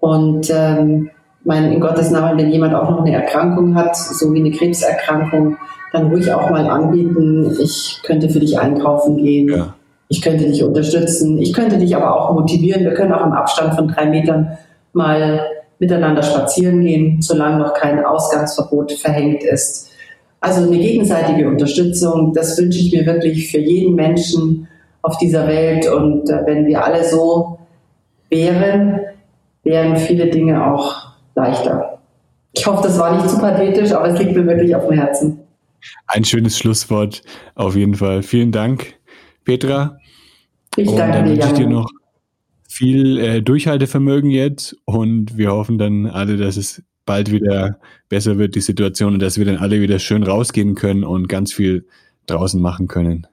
und 0.00 0.50
ähm, 0.50 1.10
mein, 1.44 1.72
in 1.72 1.80
Gottes 1.80 2.10
Namen, 2.10 2.38
wenn 2.38 2.50
jemand 2.50 2.74
auch 2.74 2.90
noch 2.90 3.00
eine 3.00 3.14
Erkrankung 3.14 3.74
hat, 3.74 3.96
so 3.96 4.32
wie 4.32 4.40
eine 4.40 4.50
Krebserkrankung, 4.50 5.56
dann 5.92 6.08
ruhig 6.08 6.32
auch 6.32 6.50
mal 6.50 6.68
anbieten, 6.68 7.56
ich 7.60 8.00
könnte 8.02 8.28
für 8.28 8.40
dich 8.40 8.58
einkaufen 8.58 9.16
gehen, 9.18 9.48
ja. 9.48 9.74
ich 10.08 10.22
könnte 10.22 10.44
dich 10.44 10.64
unterstützen, 10.64 11.38
ich 11.38 11.52
könnte 11.52 11.78
dich 11.78 11.94
aber 11.94 12.18
auch 12.18 12.32
motivieren. 12.32 12.82
Wir 12.82 12.94
können 12.94 13.12
auch 13.12 13.24
im 13.24 13.32
Abstand 13.32 13.74
von 13.74 13.88
drei 13.88 14.06
Metern 14.06 14.58
mal 14.92 15.42
miteinander 15.78 16.22
spazieren 16.22 16.80
gehen, 16.80 17.20
solange 17.20 17.58
noch 17.58 17.74
kein 17.74 18.04
Ausgangsverbot 18.04 18.92
verhängt 18.92 19.44
ist. 19.44 19.90
Also 20.44 20.66
eine 20.66 20.78
gegenseitige 20.78 21.48
Unterstützung, 21.48 22.34
das 22.34 22.58
wünsche 22.58 22.78
ich 22.78 22.92
mir 22.92 23.06
wirklich 23.06 23.50
für 23.50 23.60
jeden 23.60 23.94
Menschen 23.94 24.68
auf 25.00 25.16
dieser 25.16 25.48
Welt. 25.48 25.88
Und 25.90 26.28
äh, 26.28 26.44
wenn 26.44 26.66
wir 26.66 26.84
alle 26.84 27.02
so 27.02 27.58
wären, 28.28 29.00
wären 29.62 29.96
viele 29.96 30.28
Dinge 30.28 30.70
auch 30.70 31.14
leichter. 31.34 31.98
Ich 32.52 32.66
hoffe, 32.66 32.82
das 32.82 32.98
war 32.98 33.16
nicht 33.16 33.30
zu 33.30 33.38
pathetisch, 33.38 33.92
aber 33.92 34.08
es 34.08 34.18
liegt 34.18 34.36
mir 34.36 34.46
wirklich 34.46 34.76
auf 34.76 34.86
dem 34.86 34.98
Herzen. 34.98 35.38
Ein 36.08 36.24
schönes 36.24 36.58
Schlusswort 36.58 37.22
auf 37.54 37.74
jeden 37.74 37.94
Fall. 37.94 38.22
Vielen 38.22 38.52
Dank, 38.52 38.96
Petra. 39.46 39.96
Ich 40.76 40.88
und 40.88 40.98
danke 40.98 41.16
dann 41.16 41.24
dir. 41.24 41.32
wünsche 41.36 41.48
ich 41.48 41.54
dir 41.54 41.68
noch 41.68 41.88
viel 42.68 43.18
äh, 43.18 43.40
Durchhaltevermögen 43.40 44.28
jetzt 44.28 44.76
und 44.84 45.38
wir 45.38 45.52
hoffen 45.52 45.78
dann 45.78 46.04
alle, 46.04 46.36
dass 46.36 46.58
es 46.58 46.82
bald 47.06 47.30
wieder 47.30 47.78
besser 48.08 48.38
wird, 48.38 48.54
die 48.54 48.60
Situation, 48.60 49.14
und 49.14 49.20
dass 49.20 49.38
wir 49.38 49.44
dann 49.44 49.58
alle 49.58 49.80
wieder 49.80 49.98
schön 49.98 50.22
rausgehen 50.22 50.74
können 50.74 51.04
und 51.04 51.28
ganz 51.28 51.52
viel 51.52 51.86
draußen 52.26 52.60
machen 52.60 52.88
können. 52.88 53.26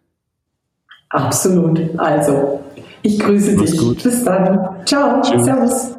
Absolut. 1.09 1.79
Also, 1.97 2.63
ich 3.01 3.19
grüße 3.19 3.55
Mach's 3.55 3.71
dich. 3.71 3.79
Gut. 3.79 4.03
Bis 4.03 4.23
dann. 4.23 4.85
Ciao. 4.85 5.21
Tschüss. 5.21 5.45
Servus. 5.45 5.95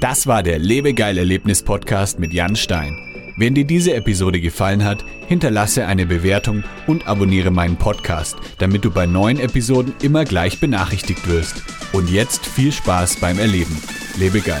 Das 0.00 0.26
war 0.26 0.42
der 0.42 0.58
Lebegeil-Erlebnis-Podcast 0.58 2.18
mit 2.18 2.32
Jan 2.32 2.56
Stein. 2.56 2.96
Wenn 3.38 3.54
dir 3.54 3.64
diese 3.64 3.94
Episode 3.94 4.40
gefallen 4.40 4.84
hat, 4.84 5.04
hinterlasse 5.26 5.86
eine 5.86 6.04
Bewertung 6.04 6.64
und 6.86 7.06
abonniere 7.06 7.50
meinen 7.50 7.76
Podcast, 7.76 8.36
damit 8.58 8.84
du 8.84 8.90
bei 8.90 9.06
neuen 9.06 9.40
Episoden 9.40 9.94
immer 10.02 10.24
gleich 10.24 10.60
benachrichtigt 10.60 11.26
wirst. 11.28 11.62
Und 11.92 12.10
jetzt 12.10 12.44
viel 12.44 12.72
Spaß 12.72 13.20
beim 13.20 13.38
Erleben. 13.38 13.76
Lebe 14.18 14.40
geil. 14.40 14.60